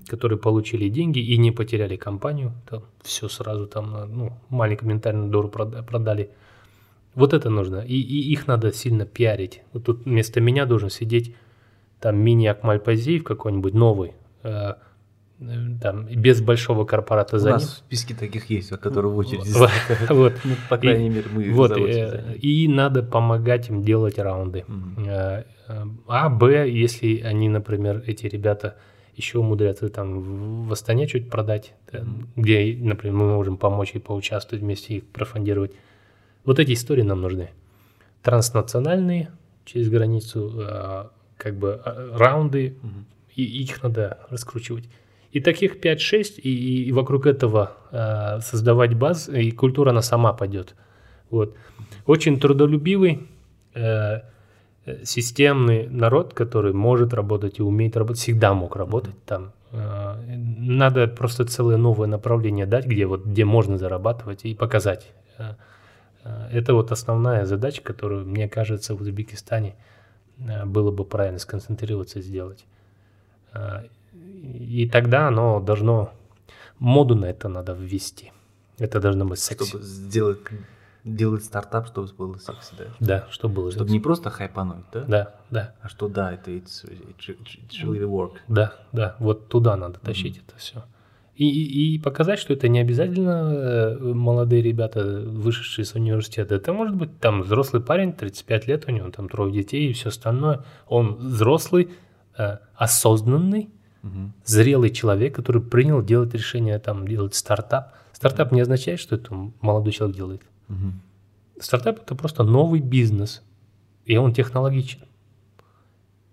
[0.08, 5.30] которые получили деньги и не потеряли компанию, там все сразу там, на, ну, маленькую ментальную
[5.30, 6.30] дору продали.
[7.14, 9.62] Вот это нужно, и, и их надо сильно пиарить.
[9.72, 11.34] Вот тут вместо меня должен сидеть
[11.98, 14.12] там мини Акмаль Пазиев какой-нибудь новый, э,
[15.80, 19.50] там, без большого корпората за У нас списке таких есть, которые в очереди
[20.08, 20.32] Вот.
[20.44, 24.64] Ну, по крайней мере, мы вот, э, И надо помогать им делать раунды.
[25.06, 25.42] Э,
[26.06, 28.76] а, Б, если они, например, эти ребята
[29.14, 31.74] еще умудрятся там в Астане чуть продать,
[32.36, 35.72] где, например, мы можем помочь и поучаствовать вместе, их профондировать.
[36.44, 37.50] Вот эти истории нам нужны.
[38.22, 39.30] Транснациональные,
[39.64, 41.80] через границу, как бы
[42.12, 42.76] раунды,
[43.36, 44.88] и их надо раскручивать.
[45.32, 50.74] И таких 5-6, и, и вокруг этого э, создавать баз, и культура она сама пойдет.
[51.30, 51.54] Вот.
[52.06, 53.28] Очень трудолюбивый,
[53.74, 54.20] э,
[55.04, 59.52] системный народ, который может работать и умеет работать, всегда мог работать там.
[59.72, 65.12] Э, надо просто целое новое направление дать, где, вот, где можно зарабатывать и показать.
[65.38, 65.54] Э,
[66.24, 69.74] э, это вот основная задача, которую, мне кажется, в Узбекистане
[70.38, 72.64] э, было бы правильно сконцентрироваться и сделать.
[73.52, 76.12] И тогда оно должно,
[76.78, 78.32] моду на это надо ввести.
[78.78, 79.68] Это должно быть секси.
[79.68, 80.40] Чтобы сделать,
[81.04, 82.84] делать стартап, чтобы было секси, да?
[83.00, 85.04] Да, чтобы было Чтобы не просто хайпануть, да?
[85.08, 85.74] Да, да.
[85.80, 88.34] А что да, это it's, it's really work.
[88.48, 90.44] Да, да, вот туда надо тащить mm-hmm.
[90.48, 90.84] это все.
[91.36, 96.54] И, и, и показать, что это не обязательно э, молодые ребята, вышедшие из университета.
[96.54, 100.08] Это может быть там взрослый парень, 35 лет, у него там трое детей и все
[100.08, 100.64] остальное.
[100.88, 101.90] Он взрослый,
[102.38, 103.70] э, осознанный,
[104.02, 104.32] угу.
[104.44, 107.94] зрелый человек, который принял делать решение, там, делать стартап.
[108.12, 110.42] Стартап не означает, что это молодой человек делает.
[110.68, 111.60] Угу.
[111.60, 113.42] Стартап– это просто новый бизнес,
[114.04, 115.00] и он технологичен.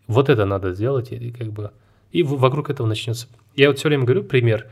[0.07, 1.71] Вот это надо сделать, и как бы
[2.11, 3.27] и вокруг этого начнется.
[3.55, 4.67] Я вот все время говорю пример.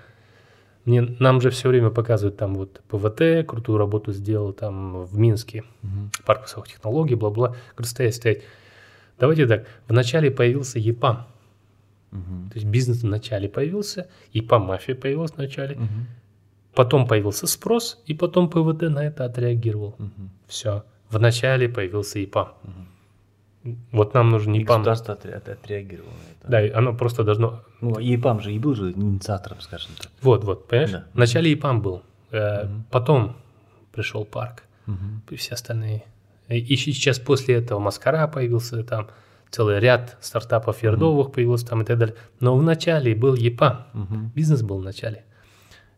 [0.86, 5.64] Мне, нам же все время показывают там вот ПВТ, крутую работу сделал там в Минске,
[5.84, 6.10] угу.
[6.26, 7.56] парк высоких технологий, бла-бла.
[7.76, 8.44] Говорю, стоять, стоять.
[9.20, 11.28] Давайте так, вначале появился ЕПАМ.
[12.12, 12.50] Угу.
[12.52, 15.76] То есть бизнес вначале появился, и по мафии появился вначале.
[15.76, 15.86] Угу.
[16.76, 19.96] Потом появился спрос, и потом ПВД на это отреагировал.
[20.00, 20.30] Угу.
[20.48, 20.84] Все.
[21.10, 22.54] Вначале появился ИПАМ.
[22.64, 23.76] Угу.
[23.92, 24.84] Вот нам нужен ИПАМ.
[24.84, 26.72] Государство отреагировало на это.
[26.72, 27.62] Да, оно просто должно...
[27.82, 30.12] Ну, ИПАМ же и был же инициатором, скажем так.
[30.22, 30.92] Вот, вот, понимаешь?
[30.92, 31.06] Да.
[31.14, 32.02] Вначале ИПАМ был,
[32.32, 32.84] э, угу.
[32.90, 33.36] потом
[33.92, 34.96] пришел парк, угу.
[35.30, 36.04] и все остальные.
[36.52, 39.10] И сейчас после этого Маскара появился там,
[39.50, 41.34] целый ряд стартапов ярдовых mm-hmm.
[41.34, 42.16] появился там и так далее.
[42.40, 44.34] Но в начале был ЕПАМ, mm-hmm.
[44.34, 45.26] бизнес был в начале.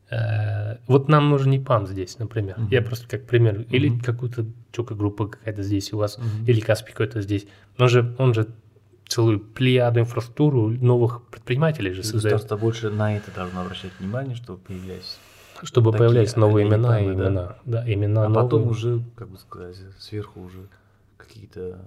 [0.10, 2.58] Э, вот нам нужен ЕПАМ здесь, например.
[2.58, 2.68] Mm-hmm.
[2.72, 3.60] Я просто как пример.
[3.60, 3.70] Mm-hmm.
[3.70, 6.46] Или какую-то чука группа какая-то здесь у вас, mm-hmm.
[6.48, 7.48] или Каспий какой-то здесь.
[7.78, 8.48] Он же, он же
[9.08, 12.36] целую плеяду инфраструктуру новых предпринимателей же создает.
[12.36, 15.18] Государство больше на это должно обращать внимание, чтобы появлялись
[15.64, 17.58] чтобы такие, появлялись новые имена и имена.
[17.66, 18.44] Да, да имена а новые.
[18.44, 20.68] потом уже, как бы сказать, сверху уже
[21.18, 21.80] какие-то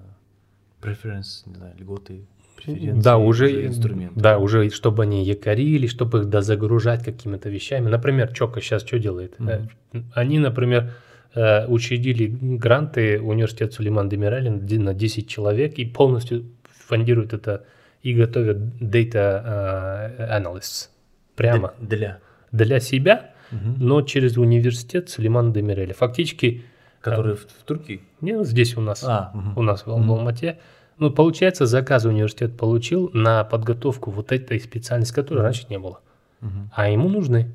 [0.80, 2.26] преференс, не знаю, льготы,
[2.56, 4.20] преференции, да, уже, уже инструменты.
[4.20, 7.88] Да, уже чтобы они якорили, чтобы их дозагружать какими-то вещами.
[7.88, 9.36] Например, Чока сейчас что делает?
[9.38, 10.02] Mm-hmm.
[10.14, 10.92] Они, например,
[11.34, 16.46] э, учредили гранты университет Сулейман Демирали на 10 человек и полностью
[16.86, 17.64] фондируют это
[18.02, 20.90] и готовят data uh, analysts
[21.34, 22.20] прямо для
[22.52, 23.76] для себя, угу.
[23.78, 25.92] но через университет Сулейман Демирели.
[25.92, 26.64] Фактически
[27.06, 28.00] Который в, в Турции?
[28.20, 29.04] Нет, здесь у нас.
[29.04, 29.60] А, угу.
[29.60, 30.58] У нас в, в Алмате.
[30.98, 36.00] Ну, получается, заказ университет получил на подготовку вот этой специальности, которой раньше не было.
[36.42, 36.50] Угу.
[36.74, 37.54] А ему нужны.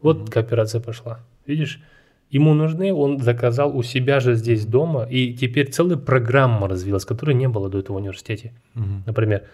[0.00, 0.30] Вот угу.
[0.30, 1.20] кооперация пошла.
[1.46, 1.82] Видишь?
[2.30, 7.34] Ему нужны, он заказал у себя же здесь дома, и теперь целая программа развилась, которой
[7.34, 8.54] не было до этого в университете.
[8.74, 9.02] Угу.
[9.04, 9.44] Например,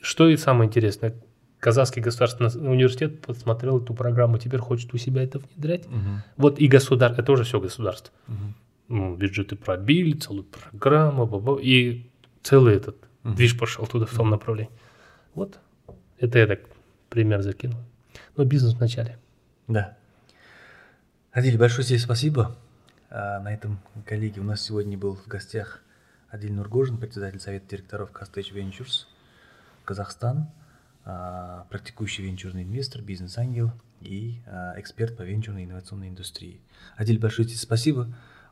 [0.00, 1.14] что и самое интересное,
[1.66, 5.84] Казахский государственный университет посмотрел эту программу, теперь хочет у себя это внедрять.
[5.86, 5.96] Угу.
[6.36, 8.14] Вот и государство, это уже все государство.
[8.28, 8.36] Угу.
[8.86, 12.08] Ну, бюджеты пробили, целую программу, баба, и
[12.44, 12.94] целый этот
[13.24, 13.34] угу.
[13.34, 14.70] движ пошел туда в том направлении.
[15.34, 15.58] Вот,
[16.20, 16.60] это я так
[17.08, 17.80] пример закинул.
[18.36, 19.18] Но бизнес в начале.
[19.66, 19.96] Да.
[21.32, 22.54] Адиль, большое тебе спасибо.
[23.10, 25.82] А, на этом, коллеги, у нас сегодня был в гостях
[26.28, 29.06] Адиль Нургожин, председатель совета директоров Castage Ventures
[29.84, 30.48] Казахстан,
[31.70, 33.70] практикующий венчурный инвестор, бизнес-ангел
[34.00, 36.60] и а, эксперт по венчурной инновационной индустрии.
[36.96, 38.08] Адиль, большое тебе спасибо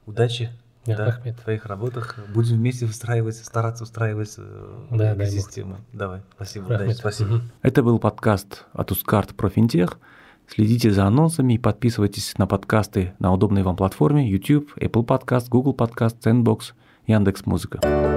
[0.07, 0.51] удачи
[0.87, 2.19] да, да, в твоих работах.
[2.33, 5.79] Будем вместе выстраивать, стараться устраивать э, да, экосистему.
[5.93, 6.89] Давай, спасибо, Рахмет.
[6.89, 7.41] удачи, спасибо.
[7.63, 9.99] Это был подкаст от Ускарт про финтех.
[10.47, 15.75] Следите за анонсами и подписывайтесь на подкасты на удобной вам платформе YouTube, Apple Podcast, Google
[15.75, 16.75] Podcast, Sandbox,
[17.07, 17.81] Яндекс.Музыка.
[17.83, 18.14] Музыка.